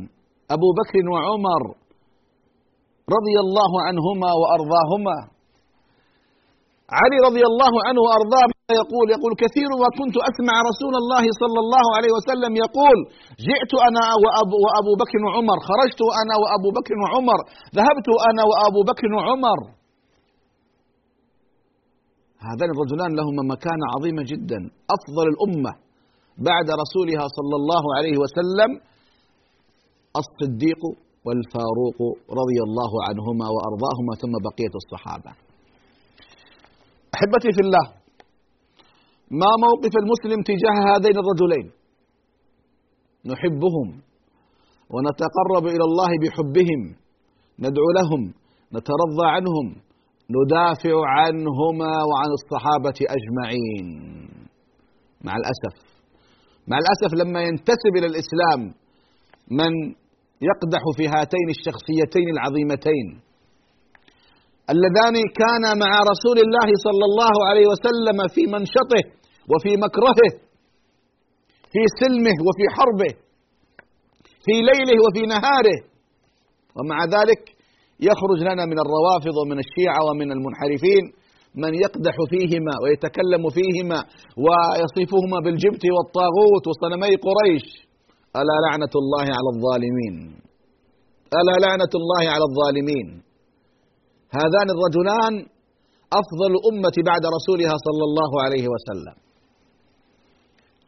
أبو 0.57 0.69
بكر 0.79 0.97
وعمر. 1.13 1.63
رضي 3.17 3.37
الله 3.45 3.73
عنهما 3.87 4.31
وأرضاهما. 4.41 5.17
علي 6.99 7.19
رضي 7.29 7.45
الله 7.51 7.73
عنه 7.87 8.01
وأرضاه 8.07 8.49
يقول 8.83 9.07
يقول 9.17 9.33
كثير 9.45 9.71
وكنت 9.83 10.17
أسمع 10.31 10.57
رسول 10.71 10.95
الله 11.03 11.25
صلى 11.43 11.59
الله 11.65 11.87
عليه 11.97 12.13
وسلم 12.17 12.53
يقول 12.65 12.99
جئت 13.49 13.73
أنا 13.89 14.05
وأبو, 14.23 14.57
وأبو 14.65 14.93
بكر 15.03 15.19
وعمر 15.27 15.59
خرجت 15.69 16.01
أنا 16.23 16.35
وأبو 16.43 16.69
بكر 16.79 16.95
وعمر 17.03 17.39
ذهبت 17.79 18.09
أنا 18.31 18.43
وأبو 18.51 18.81
بكر 18.91 19.07
وعمر. 19.17 19.59
هذان 22.49 22.69
الرجلان 22.75 23.11
لهما 23.19 23.43
مكانة 23.55 23.85
عظيمة 23.95 24.23
جدا 24.33 24.61
أفضل 24.97 25.27
الأمة 25.33 25.73
بعد 26.49 26.67
رسولها 26.83 27.25
صلى 27.39 27.57
الله 27.61 27.85
عليه 27.97 28.17
وسلم 28.23 28.71
الصديق 30.23 30.83
والفاروق 31.27 31.99
رضي 32.41 32.59
الله 32.67 32.93
عنهما 33.09 33.47
وأرضاهما 33.55 34.13
ثم 34.23 34.35
بقية 34.49 34.75
الصحابة. 34.83 35.31
أحبتي 37.15 37.51
في 37.57 37.63
الله 37.67 37.87
ما 39.41 39.51
موقف 39.67 39.93
المسلم 40.03 40.39
تجاه 40.51 40.77
هذين 40.91 41.17
الرجلين؟ 41.23 41.67
نحبهم 43.27 43.89
ونتقرب 44.93 45.65
إلى 45.75 45.85
الله 45.91 46.11
بحبهم 46.23 46.81
ندعو 47.59 47.91
لهم 47.99 48.23
نترضى 48.77 49.27
عنهم 49.37 49.67
ندافع 50.37 50.95
عنهما 51.07 51.93
وعن 52.11 52.31
الصحابة 52.39 52.99
أجمعين. 53.17 53.89
مع 55.25 55.33
الأسف 55.37 55.75
مع 56.69 56.77
الأسف 56.79 57.15
لما 57.25 57.43
ينتسب 57.43 57.93
إلى 57.97 58.07
الإسلام 58.07 58.75
من 59.51 59.73
يقدح 60.51 60.83
في 60.97 61.05
هاتين 61.15 61.49
الشخصيتين 61.57 62.29
العظيمتين. 62.35 63.07
اللذان 64.73 65.17
كانا 65.41 65.71
مع 65.85 65.93
رسول 66.13 66.39
الله 66.45 66.69
صلى 66.87 67.05
الله 67.11 67.35
عليه 67.49 67.67
وسلم 67.73 68.19
في 68.35 68.43
منشطه 68.55 69.03
وفي 69.53 69.73
مكرهه 69.85 70.31
في 71.73 71.83
سلمه 72.01 72.37
وفي 72.47 72.65
حربه 72.77 73.13
في 74.45 74.55
ليله 74.69 74.97
وفي 75.05 75.23
نهاره. 75.35 75.79
ومع 76.77 76.99
ذلك 77.17 77.43
يخرج 78.09 78.41
لنا 78.49 78.65
من 78.67 78.79
الروافض 78.85 79.35
ومن 79.41 79.59
الشيعة 79.65 80.01
ومن 80.09 80.29
المنحرفين 80.37 81.05
من 81.55 81.75
يقدح 81.75 82.17
فيهما 82.33 82.75
ويتكلم 82.83 83.43
فيهما 83.57 83.99
ويصفهما 84.45 85.39
بالجبت 85.45 85.85
والطاغوت 85.95 86.65
وصنمي 86.69 87.15
قريش. 87.27 87.67
ألا 88.41 88.57
لعنة 88.67 88.95
الله 89.03 89.27
على 89.37 89.49
الظالمين؟ 89.55 90.15
ألا 91.41 91.55
لعنة 91.65 91.93
الله 92.01 92.23
على 92.35 92.45
الظالمين؟ 92.51 93.07
هذان 94.41 94.69
الرجلان 94.75 95.35
أفضل 96.21 96.51
الأمة 96.59 96.97
بعد 97.11 97.23
رسولها 97.37 97.75
صلى 97.87 98.05
الله 98.09 98.33
عليه 98.45 98.65
وسلم. 98.75 99.17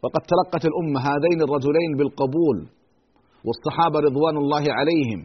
وقد 0.03 0.23
تلقت 0.33 0.65
الأمة 0.71 1.01
هذين 1.11 1.39
الرجلين 1.47 1.91
بالقبول 1.99 2.59
والصحابة 3.47 3.99
رضوان 4.09 4.37
الله 4.43 4.65
عليهم. 4.79 5.21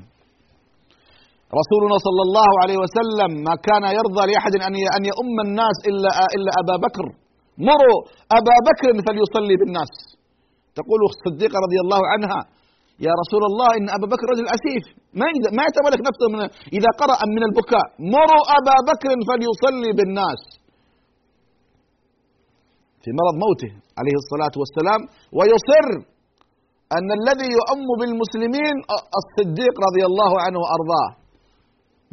رسولنا 1.62 1.98
صلى 2.08 2.22
الله 2.28 2.50
عليه 2.64 2.78
وسلم 2.84 3.32
ما 3.48 3.56
كان 3.68 3.84
يرضى 4.00 4.24
لأحد 4.32 4.54
أن 4.68 4.76
أن 4.98 5.04
يؤم 5.12 5.36
الناس 5.48 5.78
إلا 5.90 6.10
إلا 6.36 6.52
أبا 6.62 6.76
بكر. 6.86 7.06
مروا 7.70 8.00
أبا 8.40 8.56
بكر 8.68 8.88
فليصلي 9.08 9.56
بالناس. 9.62 9.92
تقول 10.80 11.00
الصديقة 11.12 11.58
رضي 11.66 11.80
الله 11.84 12.02
عنها 12.14 12.40
يا 13.08 13.14
رسول 13.22 13.44
الله 13.50 13.70
إن 13.80 13.88
أبا 13.98 14.08
بكر 14.14 14.26
رجل 14.34 14.46
أسيف. 14.58 14.84
ما 15.20 15.28
ما 15.58 15.64
يتملك 15.70 16.02
نفسه 16.10 16.28
من 16.34 16.40
إذا 16.78 16.90
قرأ 17.02 17.20
من 17.36 17.44
البكاء 17.50 17.86
مروا 18.16 18.44
أبا 18.60 18.76
بكر 18.90 19.10
فليصلي 19.28 19.92
بالناس. 19.98 20.42
في 23.04 23.10
مرض 23.20 23.36
موته 23.44 23.72
عليه 24.00 24.16
الصلاة 24.22 24.56
والسلام 24.62 25.02
ويصر 25.38 25.88
أن 26.98 27.08
الذي 27.20 27.50
يؤم 27.60 27.88
بالمسلمين 28.00 28.76
الصديق 29.22 29.76
رضي 29.88 30.04
الله 30.10 30.32
عنه 30.46 30.58
وأرضاه. 30.64 31.10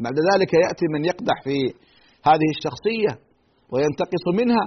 بعد 0.04 0.16
ذلك 0.30 0.50
يأتي 0.64 0.86
من 0.94 1.02
يقدح 1.10 1.36
في 1.46 1.56
هذه 2.28 2.48
الشخصية 2.56 3.12
وينتقص 3.72 4.24
منها. 4.40 4.66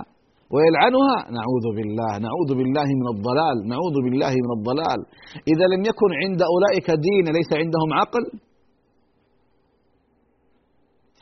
ويلعنها. 0.54 1.18
نعوذ 1.38 1.66
بالله 1.78 2.12
نعوذ 2.26 2.50
بالله 2.60 2.88
من 3.02 3.08
الضلال 3.14 3.58
نعوذ 3.72 3.96
بالله 4.06 4.34
من 4.46 4.52
الضلال. 4.58 5.00
إذا 5.52 5.66
لم 5.74 5.82
يكن 5.90 6.12
عند 6.24 6.40
أولئك 6.52 6.88
دين 7.08 7.26
ليس 7.38 7.52
عندهم 7.62 7.90
عقل. 8.00 8.24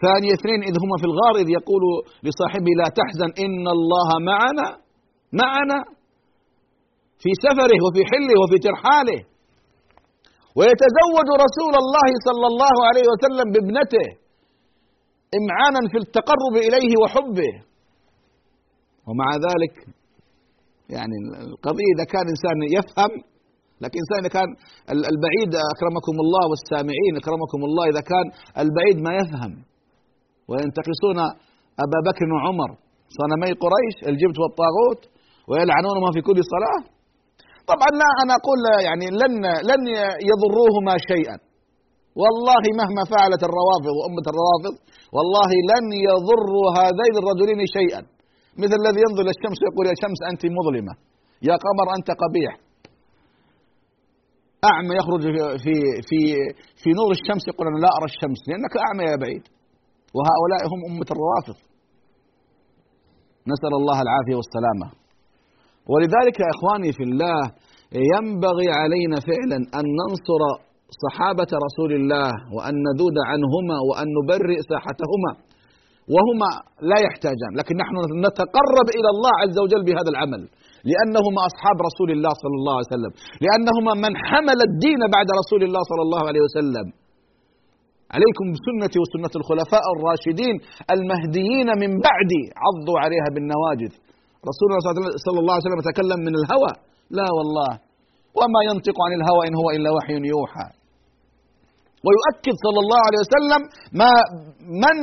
ثاني 0.03 0.29
اثنين 0.37 0.59
إذ 0.69 0.75
هما 0.83 0.95
في 1.01 1.07
الغار 1.11 1.35
إذ 1.43 1.49
يقول 1.59 1.83
لصاحبه 2.25 2.71
لا 2.81 2.87
تحزن 2.99 3.29
إن 3.45 3.65
الله 3.77 4.09
معنا 4.31 4.67
معنا 5.43 5.79
في 7.23 7.31
سفره 7.45 7.79
وفي 7.85 8.01
حله 8.11 8.33
وفي 8.41 8.57
ترحاله 8.67 9.19
ويتزوج 10.57 11.27
رسول 11.45 11.73
الله 11.83 12.09
صلى 12.27 12.47
الله 12.51 12.75
عليه 12.87 13.05
وسلم 13.11 13.47
بابنته 13.53 14.07
إمعانا 15.39 15.81
في 15.91 15.97
التقرب 16.03 16.53
إليه 16.67 16.91
وحبه. 17.01 17.51
ومع 19.07 19.27
ذلك 19.47 19.73
يعني 20.95 21.15
القضية 21.51 21.89
إذا 21.95 22.05
كان 22.13 22.25
إنسان 22.33 22.57
يفهم 22.77 23.11
لكن 23.83 23.97
إنسان 24.03 24.19
إذا 24.23 24.31
كان 24.37 24.49
البعيد 25.13 25.51
أكرمكم 25.73 26.15
الله 26.23 26.43
والسامعين 26.51 27.13
أكرمكم 27.21 27.59
الله 27.67 27.85
إذا 27.93 28.03
كان 28.11 28.25
البعيد 28.63 28.97
ما 29.05 29.11
يفهم. 29.21 29.53
وينتقصون 30.49 31.19
أبا 31.85 31.99
بكر 32.07 32.27
وعمر 32.35 32.69
صنمي 33.19 33.51
قريش 33.63 33.95
الجبت 34.11 34.37
والطاغوت 34.41 35.01
ويلعنونهما 35.49 36.09
في 36.15 36.21
كل 36.27 36.39
صلاة. 36.53 36.81
طبعا 37.71 37.89
لا 38.01 38.09
أنا 38.23 38.33
أقول 38.39 38.59
يعني 38.87 39.05
لن 39.21 39.33
لن 39.69 39.81
يضروهما 40.31 40.93
شيئا. 41.11 41.37
والله 42.21 42.63
مهما 42.81 43.03
فعلت 43.13 43.41
الروافض 43.49 43.93
وأمة 43.99 44.25
الروافض 44.33 44.75
والله 45.15 45.51
لن 45.71 45.85
يضروا 46.09 46.67
هذين 46.79 47.13
الرجلين 47.21 47.61
شيئا. 47.77 48.01
مثل 48.63 48.77
الذي 48.83 48.99
ينظر 49.05 49.21
إلى 49.25 49.33
الشمس 49.37 49.59
يقول 49.69 49.85
يا 49.91 49.95
شمس 50.03 50.19
أنت 50.31 50.43
مظلمة 50.57 50.93
يا 51.49 51.55
قمر 51.65 51.87
أنت 51.97 52.09
قبيح. 52.23 52.53
أعمى 54.71 54.93
يخرج 54.99 55.21
في 55.63 55.73
في 56.09 56.19
في 56.81 56.89
نور 56.99 57.11
الشمس 57.17 57.43
يقول 57.51 57.65
أنا 57.67 57.79
لا 57.85 57.91
أرى 57.97 58.07
الشمس 58.13 58.39
لأنك 58.49 58.73
أعمى 58.85 59.03
يا 59.11 59.17
بعيد. 59.23 59.43
وهؤلاء 60.15 60.61
هم 60.71 60.79
أمة 60.89 61.09
الروافض. 61.15 61.57
نسأل 63.53 63.73
الله 63.81 63.97
العافية 64.05 64.35
والسلامة. 64.39 64.87
ولذلك 65.91 66.35
يا 66.43 66.49
إخواني 66.55 66.91
في 66.97 67.03
الله 67.09 67.41
ينبغي 68.13 68.69
علينا 68.81 69.17
فعلا 69.29 69.57
أن 69.77 69.85
ننصر 69.99 70.41
صحابة 71.03 71.51
رسول 71.67 71.91
الله 71.99 72.31
وأن 72.55 72.75
نذود 72.87 73.17
عنهما 73.31 73.77
وأن 73.89 74.07
نبرئ 74.17 74.59
ساحتهما. 74.71 75.31
وهما 76.13 76.51
لا 76.91 76.97
يحتاجان. 77.05 77.51
لكن 77.59 77.73
نحن 77.83 77.95
نتقرب 78.27 78.87
إلى 78.97 79.09
الله 79.15 79.33
عز 79.43 79.57
وجل 79.63 79.81
بهذا 79.87 80.09
العمل. 80.13 80.41
لأنهما 80.89 81.41
أصحاب 81.49 81.77
رسول 81.89 82.09
الله 82.15 82.33
صلى 82.43 82.55
الله 82.59 82.73
عليه 82.77 82.91
وسلم. 82.93 83.11
لأنهما 83.45 83.93
من 84.03 84.13
حمل 84.29 84.59
الدين 84.69 85.01
بعد 85.15 85.27
رسول 85.41 85.61
الله 85.67 85.81
صلى 85.91 86.03
الله 86.07 86.23
عليه 86.29 86.43
وسلم. 86.47 86.87
عليكم 88.15 88.45
بسنتي 88.53 88.97
وسنة 89.03 89.33
الخلفاء 89.39 89.85
الراشدين 89.95 90.55
المهديين 90.95 91.69
من 91.81 91.91
بعدي 92.07 92.43
عضوا 92.63 92.97
عليها 93.03 93.27
بالنواجذ. 93.33 93.91
رسول 94.49 94.67
الله 94.69 94.83
صلى 95.27 95.39
الله 95.41 95.53
عليه 95.55 95.65
وسلم 95.67 95.81
تكلم 95.91 96.19
من 96.27 96.33
الهوى. 96.41 96.73
لا 97.19 97.27
والله. 97.37 97.71
وما 98.39 98.61
ينطق 98.69 98.97
عن 99.05 99.11
الهوى 99.19 99.41
إن 99.47 99.55
هو 99.61 99.67
إلا 99.77 99.89
وحي 99.95 100.15
يوحى. 100.33 100.67
ويؤكد 102.05 102.55
صلى 102.65 102.79
الله 102.83 103.01
عليه 103.07 103.19
وسلم 103.25 103.61
ما 104.01 104.11
من 104.83 104.97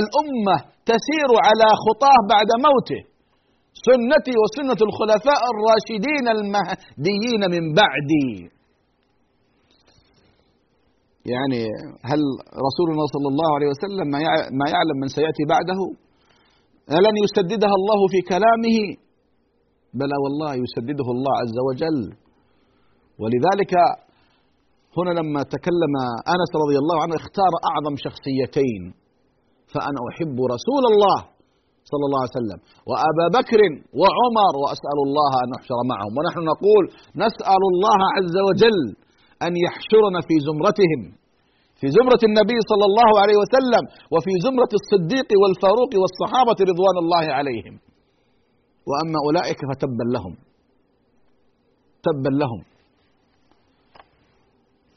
الأمة 0.00 0.56
تسير 0.92 1.30
على 1.46 1.68
خطاه 1.84 2.18
بعد 2.32 2.50
موته. 2.66 3.00
سنتي 3.88 4.34
وسنة 4.42 4.80
الخلفاء 4.88 5.42
الراشدين 5.52 6.26
المهديين 6.36 7.42
من 7.54 7.64
بعدي. 7.80 8.30
يعني 11.32 11.62
هل 12.10 12.20
رسولنا 12.66 13.04
صلى 13.14 13.28
الله 13.32 13.50
عليه 13.56 13.68
وسلم 13.74 14.06
ما 14.60 14.66
يعلم 14.74 14.96
من 15.02 15.08
سيأتي 15.08 15.44
بعده؟ 15.54 15.80
ألن 16.96 17.16
يسددها 17.24 17.74
الله 17.80 18.00
في 18.12 18.20
كلامه؟ 18.32 18.78
بلى 20.00 20.16
والله 20.24 20.52
يسدده 20.64 21.08
الله 21.16 21.34
عز 21.42 21.58
وجل. 21.68 22.00
ولذلك 23.20 23.72
هنا 24.98 25.12
لما 25.20 25.42
تكلم 25.42 25.94
أنس 26.34 26.50
رضي 26.64 26.76
الله 26.82 27.02
عنه 27.02 27.14
اختار 27.22 27.52
أعظم 27.70 27.94
شخصيتين. 28.06 29.03
فأنا 29.74 30.00
أحب 30.10 30.36
رسول 30.54 30.84
الله 30.92 31.18
صلى 31.92 32.04
الله 32.08 32.20
عليه 32.22 32.36
وسلم 32.38 32.58
وأبا 32.90 33.26
بكر 33.38 33.60
وعمر 34.00 34.52
وأسأل 34.62 34.98
الله 35.06 35.32
أن 35.42 35.48
نحشر 35.54 35.78
معهم. 35.92 36.12
ونحن 36.16 36.40
نقول 36.52 36.84
نسأل 37.24 37.62
الله 37.72 38.00
عز 38.16 38.36
وجل 38.48 38.80
أن 39.46 39.52
يحشرنا 39.66 40.18
في 40.28 40.34
زمرتهم 40.48 41.02
في 41.80 41.86
زمرة 41.98 42.22
النبي 42.30 42.58
صلى 42.70 42.84
الله 42.90 43.10
عليه 43.22 43.36
وسلم 43.42 43.84
وفي 44.14 44.32
زمرة 44.46 44.72
الصديق 44.80 45.28
والفاروق 45.40 45.92
والصحابة 46.02 46.58
رضوان 46.70 46.96
الله 47.04 47.24
عليهم. 47.38 47.74
وأما 48.88 49.18
أولئك 49.26 49.60
فتبا 49.70 50.04
لهم 50.14 50.34
تبا 52.06 52.32
لهم. 52.42 52.60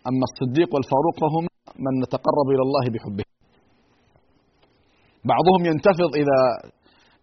أما 0.09 0.25
الصديق 0.30 0.69
والفاروق 0.75 1.15
فهم 1.23 1.45
من 1.86 1.93
نتقرب 2.03 2.47
إلى 2.53 2.63
الله 2.67 2.86
بحبه. 2.93 3.25
بعضهم 5.34 5.61
ينتفض 5.71 6.11
إذا 6.21 6.39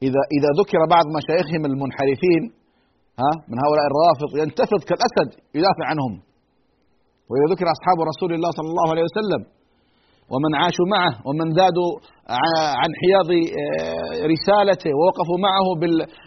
إذا 0.06 0.22
إذا 0.36 0.50
ذكر 0.60 0.80
بعض 0.94 1.06
مشايخهم 1.18 1.62
المنحرفين 1.70 2.42
ها 3.22 3.32
من 3.50 3.58
هؤلاء 3.64 3.84
الرافض 3.90 4.30
ينتفض 4.42 4.80
كالأسد 4.88 5.28
يدافع 5.58 5.84
عنهم. 5.92 6.12
وإذا 7.28 7.46
ذكر 7.52 7.66
أصحاب 7.76 7.98
رسول 8.10 8.30
الله 8.36 8.50
صلى 8.58 8.68
الله 8.72 8.88
عليه 8.92 9.04
وسلم 9.10 9.42
ومن 10.32 10.52
عاشوا 10.60 10.88
معه 10.96 11.12
ومن 11.26 11.46
زادوا 11.60 11.90
عن 12.80 12.90
حياض 13.00 13.30
آه، 13.60 14.26
رسالته 14.34 14.90
ووقفوا 14.98 15.38
معه 15.46 15.66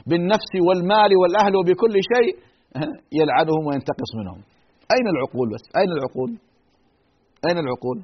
بالنفس 0.09 0.51
والمال 0.67 1.11
والأهل 1.21 1.53
وبكل 1.59 1.95
شيء 2.13 2.33
يلعنهم 3.19 3.63
وينتقص 3.67 4.11
منهم. 4.19 4.39
أين 4.95 5.07
العقول 5.13 5.47
بس؟ 5.53 5.63
أين 5.79 5.91
العقول؟ 5.97 6.29
أين 7.47 7.57
العقول؟ 7.63 7.97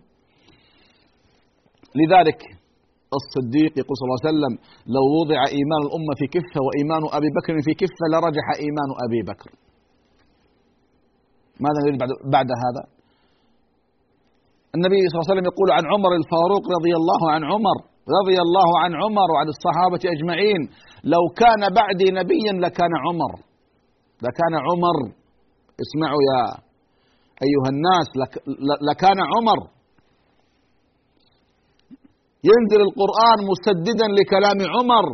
لذلك 2.00 2.40
الصديق 3.22 3.72
يقول 3.82 3.96
صلى 3.98 4.08
الله 4.08 4.22
عليه 4.22 4.30
وسلم 4.32 4.54
لو 4.96 5.04
وضع 5.20 5.40
إيمان 5.58 5.82
الأمة 5.88 6.14
في 6.20 6.26
كفة 6.36 6.60
وإيمان 6.66 7.02
أبي 7.18 7.30
بكر 7.38 7.54
في 7.68 7.74
كفة 7.82 8.04
لرجح 8.12 8.46
إيمان 8.64 8.90
أبي 9.06 9.22
بكر. 9.30 9.50
ماذا 11.64 11.78
نريد 11.84 11.96
بعد, 12.02 12.12
بعد 12.36 12.50
هذا؟ 12.64 12.84
النبي 14.76 15.00
صلى 15.08 15.16
الله 15.16 15.26
عليه 15.26 15.34
وسلم 15.34 15.48
يقول 15.52 15.70
عن 15.78 15.84
عمر 15.94 16.12
الفاروق 16.22 16.64
رضي 16.78 16.94
الله 17.00 17.22
عن 17.34 17.42
عمر 17.52 17.78
رضي 18.20 18.38
الله 18.46 18.70
عن 18.84 18.92
عمر 19.02 19.28
وعن 19.34 19.48
الصحابة 19.56 20.04
أجمعين 20.16 20.62
لو 21.14 21.24
كان 21.42 21.62
بعدي 21.80 22.08
نبيا 22.20 22.54
لكان 22.66 22.94
عمر. 23.06 23.32
لكان 24.28 24.54
عمر 24.68 24.98
اسمعوا 25.84 26.22
يا 26.32 26.44
أيها 27.46 27.70
الناس 27.76 28.08
لكان 28.90 29.20
عمر. 29.34 29.60
ينزل 32.50 32.82
القرآن 32.88 33.38
مسددا 33.52 34.08
لكلام 34.20 34.60
عمر. 34.76 35.08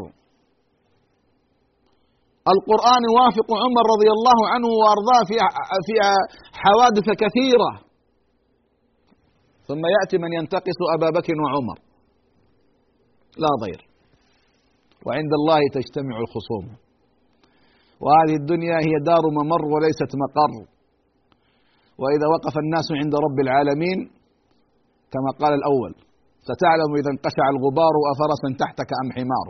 القرآن 2.53 3.01
يوافق 3.11 3.49
عمر 3.63 3.83
رضي 3.95 4.09
الله 4.15 4.39
عنه 4.53 4.67
وأرضاه 4.79 5.21
في 5.29 5.35
في 5.87 5.95
حوادث 6.63 7.07
كثيرة. 7.23 7.71
ثم 9.67 9.81
يأتي 9.95 10.17
من 10.23 10.31
ينتقص 10.33 10.79
أبا 10.95 11.09
بكر 11.17 11.33
وعمر. 11.43 11.77
لا 13.43 13.51
ضير. 13.63 13.81
وعند 15.05 15.31
الله 15.39 15.59
تجتمع 15.77 16.15
الخصوم. 16.23 16.65
وهذه 18.03 18.35
الدنيا 18.41 18.77
هي 18.87 18.93
دار 19.05 19.23
ممر 19.39 19.63
وليست 19.73 20.11
مقر. 20.23 20.53
وإذا 22.01 22.27
وقف 22.35 22.55
الناس 22.63 22.87
عند 23.01 23.13
رب 23.25 23.39
العالمين 23.45 23.99
كما 25.13 25.31
قال 25.41 25.53
الأول 25.53 26.08
ستعلم 26.49 26.91
إذا 26.99 27.09
انقشع 27.15 27.45
الغبار 27.55 27.93
أفرس 28.13 28.41
تحتك 28.61 28.89
أم 29.01 29.07
حمار 29.15 29.47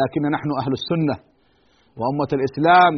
لكن 0.00 0.22
نحن 0.36 0.48
أهل 0.60 0.72
السنة 0.80 1.16
وأمة 1.98 2.30
الإسلام 2.38 2.94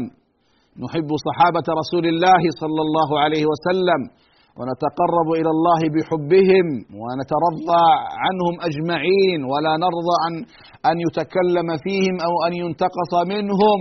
نحب 0.85 1.09
صحابة 1.29 1.67
رسول 1.81 2.05
الله 2.13 2.43
صلى 2.63 2.81
الله 2.87 3.11
عليه 3.25 3.45
وسلم 3.53 4.01
ونتقرب 4.59 5.29
إلى 5.41 5.51
الله 5.57 5.81
بحبهم 5.95 6.67
ونترضى 7.01 7.87
عنهم 8.25 8.55
أجمعين 8.69 9.41
ولا 9.53 9.73
نرضى 9.85 10.17
ان 10.29 10.35
أن 10.91 10.97
يتكلم 11.07 11.69
فيهم 11.85 12.15
أو 12.27 12.33
أن 12.47 12.53
ينتقص 12.63 13.13
منهم. 13.35 13.81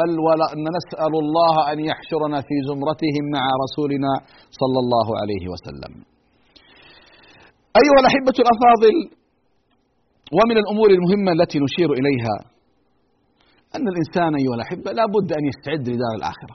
بل 0.00 0.10
ولا 0.26 0.46
نسأل 0.76 1.14
الله 1.24 1.54
أن 1.72 1.78
يحشرنا 1.90 2.38
في 2.48 2.56
زمرتهم 2.68 3.24
مع 3.36 3.44
رسولنا 3.64 4.12
صلى 4.60 4.78
الله 4.84 5.06
عليه 5.20 5.44
وسلم. 5.52 6.13
أيها 7.80 7.98
الأحبة 8.02 8.36
الأفاضل 8.44 8.96
ومن 10.38 10.56
الأمور 10.62 10.88
المهمة 10.96 11.30
التي 11.38 11.58
نشير 11.66 11.90
إليها 12.00 12.36
أن 13.76 13.84
الإنسان 13.92 14.32
أيها 14.40 14.54
الأحبة 14.58 14.88
لا 14.98 15.06
بد 15.14 15.28
أن 15.38 15.44
يستعد 15.50 15.84
لدار 15.94 16.14
الآخرة. 16.20 16.54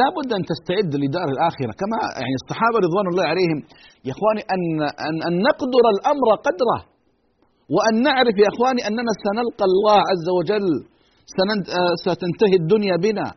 لا 0.00 0.08
بد 0.16 0.30
أن 0.38 0.42
تستعد 0.52 0.92
لدار 1.04 1.28
الآخرة. 1.34 1.72
كما 1.80 1.96
يعني 2.22 2.36
الصحابة 2.42 2.76
رضوان 2.86 3.06
الله 3.12 3.26
عليهم 3.32 3.58
يا 4.06 4.12
إخواني 4.16 4.42
أن, 4.54 4.62
أن, 5.08 5.16
أن 5.28 5.34
نقدر 5.48 5.84
الأمر 5.94 6.28
قدره. 6.46 6.80
وأن 7.74 7.94
نعرف 8.08 8.34
يا 8.44 8.48
إخواني 8.52 8.80
أننا 8.88 9.12
سنلقى 9.26 9.64
الله 9.70 9.98
عز 10.10 10.28
وجل. 10.38 10.68
آه، 11.78 11.94
ستنتهي 12.06 12.56
الدنيا 12.62 12.96
بنا. 13.06 13.28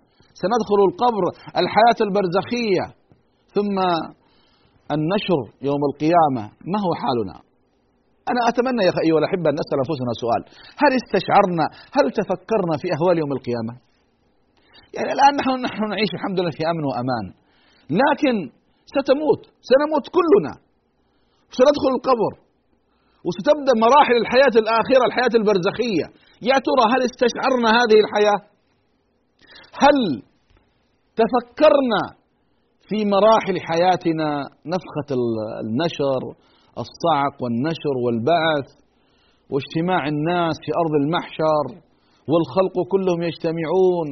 سندخل 0.41 0.79
القبر 0.89 1.23
الحياة 1.61 1.99
البرزخية. 2.07 2.85
ثم 3.55 3.77
النشر 4.95 5.41
يوم 5.69 5.81
القيامة 5.89 6.43
ما 6.71 6.77
هو 6.85 6.91
حالنا؟ 7.01 7.37
أنا 8.31 8.41
أتمنى 8.49 8.81
يا 8.87 8.93
أيها 9.05 9.19
الأحبة 9.21 9.47
أن 9.51 9.55
نسأل 9.61 9.77
أنفسنا 9.83 10.13
سؤال. 10.23 10.41
هل 10.81 10.91
استشعرنا؟ 11.01 11.65
هل 11.97 12.05
تفكرنا 12.19 12.75
في 12.81 12.87
أهوال 12.95 13.15
يوم 13.23 13.31
القيامة؟ 13.37 13.73
يعني 14.95 15.11
الآن 15.17 15.33
نحن 15.39 15.51
نحن 15.67 15.81
نعيش 15.93 16.11
الحمد 16.17 16.37
لله 16.39 16.53
في 16.57 16.63
أمن 16.71 16.83
وأمان. 16.89 17.25
لكن 18.01 18.35
ستموت 18.95 19.41
سنموت 19.69 20.05
كلنا. 20.17 20.53
سندخل 21.57 21.91
القبر. 21.97 22.33
وستبدأ 23.27 23.73
مراحل 23.85 24.15
الحياة 24.23 24.55
الآخرة 24.63 25.03
الحياة 25.09 25.33
البرزخية. 25.39 26.05
يا 26.49 26.57
ترى 26.67 26.83
هل 26.93 27.01
استشعرنا 27.09 27.69
هذه 27.79 27.97
الحياة؟ 28.03 28.39
هل 29.83 29.97
تفكرنا 31.21 32.01
في 32.91 33.05
مراحل 33.15 33.55
حياتنا 33.69 34.29
نفخة 34.73 35.09
النشر 35.63 36.21
الصعق 36.83 37.35
والنشر 37.43 37.95
والبعث 38.05 38.67
واجتماع 39.51 40.01
الناس 40.07 40.55
في 40.65 40.71
أرض 40.81 40.93
المحشر 41.03 41.65
والخلق 42.31 42.75
كلهم 42.93 43.21
يجتمعون 43.29 44.07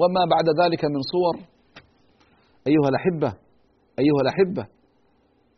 وما 0.00 0.22
بعد 0.34 0.46
ذلك 0.60 0.82
من 0.84 1.00
صور. 1.12 1.36
أيها 2.70 2.88
الأحبة 2.92 3.30
أيها 4.02 4.20
الأحبة 4.24 4.64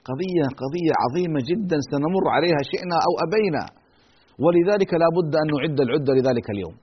قضية 0.09 0.47
قضية 0.63 0.93
عظيمة 1.05 1.41
جدا 1.51 1.79
سنمر 1.91 2.25
عليها 2.37 2.61
شئنا 2.71 2.97
أو 3.07 3.13
أبينا 3.27 3.65
ولذلك 4.45 4.91
لا 5.03 5.09
بد 5.17 5.33
أن 5.43 5.47
نعد 5.55 5.79
العدة 5.81 6.13
لذلك 6.19 6.47
اليوم. 6.55 6.77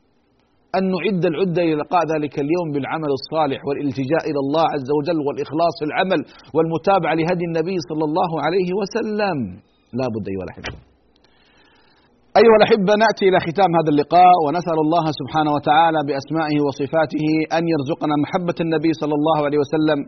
أن 0.77 0.83
نعد 0.95 1.23
العدة 1.31 1.61
للقاء 1.69 2.03
ذلك 2.13 2.35
اليوم 2.45 2.67
بالعمل 2.73 3.11
الصالح 3.19 3.59
والالتجاء 3.67 4.23
إلى 4.29 4.39
الله 4.45 4.65
عز 4.75 4.89
وجل 4.97 5.19
والإخلاص 5.27 5.73
في 5.79 5.85
العمل 5.89 6.19
والمتابعة 6.55 7.13
لهدي 7.19 7.45
النبي 7.49 7.77
صلى 7.89 8.03
الله 8.09 8.31
عليه 8.45 8.69
وسلم. 8.79 9.37
لا 9.99 10.07
بد 10.13 10.25
أيها 10.31 10.45
الأحبة. 10.47 10.71
أيها 12.41 12.57
الأحبة 12.59 12.91
نأتي 13.03 13.23
إلى 13.29 13.39
ختام 13.47 13.71
هذا 13.79 13.89
اللقاء 13.93 14.35
ونسأل 14.45 14.79
الله 14.85 15.05
سبحانه 15.19 15.51
وتعالى 15.57 15.99
بأسمائه 16.07 16.57
وصفاته 16.67 17.25
أن 17.57 17.63
يرزقنا 17.73 18.15
محبة 18.23 18.57
النبي 18.65 18.91
صلى 19.01 19.15
الله 19.19 19.37
عليه 19.45 19.59
وسلم 19.63 19.99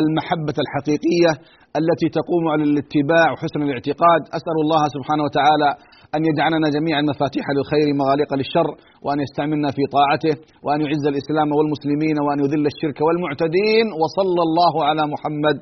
المحبة 0.00 0.56
الحقيقية 0.64 1.32
التي 1.80 2.08
تقوم 2.18 2.44
على 2.52 2.64
الاتباع 2.70 3.26
وحسن 3.32 3.60
الاعتقاد. 3.66 4.22
أسأل 4.38 4.56
الله 4.64 4.82
سبحانه 4.96 5.22
وتعالى 5.26 5.70
أن 6.16 6.20
يجعلنا 6.30 6.68
جميعا 6.76 7.02
مفاتيح 7.12 7.44
للخير 7.56 7.86
مغاليق 8.02 8.30
للشر 8.40 8.68
وأن 9.04 9.18
يستعملنا 9.24 9.70
في 9.76 9.82
طاعته 9.96 10.34
وأن 10.64 10.80
يعز 10.84 11.04
الإسلام 11.12 11.48
والمسلمين 11.56 12.16
وأن 12.24 12.38
يذل 12.44 12.64
الشرك 12.72 12.98
والمعتدين 13.06 13.86
وصلى 14.02 14.42
الله 14.48 14.74
على 14.88 15.02
محمد 15.14 15.58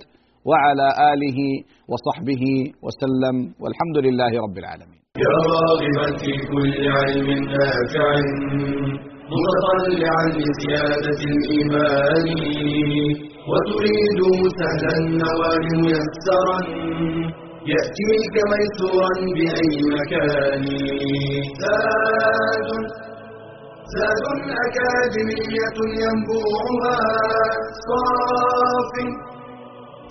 وعلى 0.48 0.86
آله 1.12 1.38
وصحبه 1.90 2.44
وسلم 2.84 3.36
والحمد 3.62 3.96
لله 4.06 4.32
رب 4.46 4.56
العالمين. 4.62 5.00
يا 5.26 5.36
راغبا 5.54 6.06
في 6.22 6.32
كل 6.52 6.74
علم 6.96 7.28
نافع 7.54 8.10
متطلعا 9.34 10.24
لزيادة 10.38 11.20
الإيمان 11.32 12.26
وتريد 13.50 14.20
سهلا 14.58 14.92
النوال 15.04 15.64
ميسرا 15.84 16.58
يأتيك 17.70 18.34
ميسورا 18.52 19.12
بأي 19.36 19.76
مكان. 19.96 20.64
زاد 21.62 22.68
زاد 23.94 24.24
أكاديمية 24.64 25.78
ينبوعها. 26.02 26.98
صاف 27.86 28.94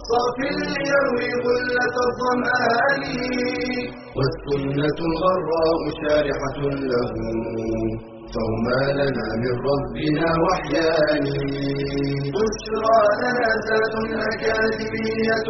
صاف 0.10 0.38
ليروي 0.40 1.30
غلة 1.46 1.96
الظمآن. 2.08 3.04
والسنة 4.18 5.00
الغراء 5.10 5.82
شارحة 6.02 6.58
له. 6.92 7.14
فهما 8.34 8.82
لنا 9.00 9.28
من 9.44 9.56
ربنا 9.70 10.28
وحيان. 10.46 11.26
بشرى 12.36 13.00
لنا 13.22 13.50
ذات 13.68 13.96
أكاديمية 14.32 15.50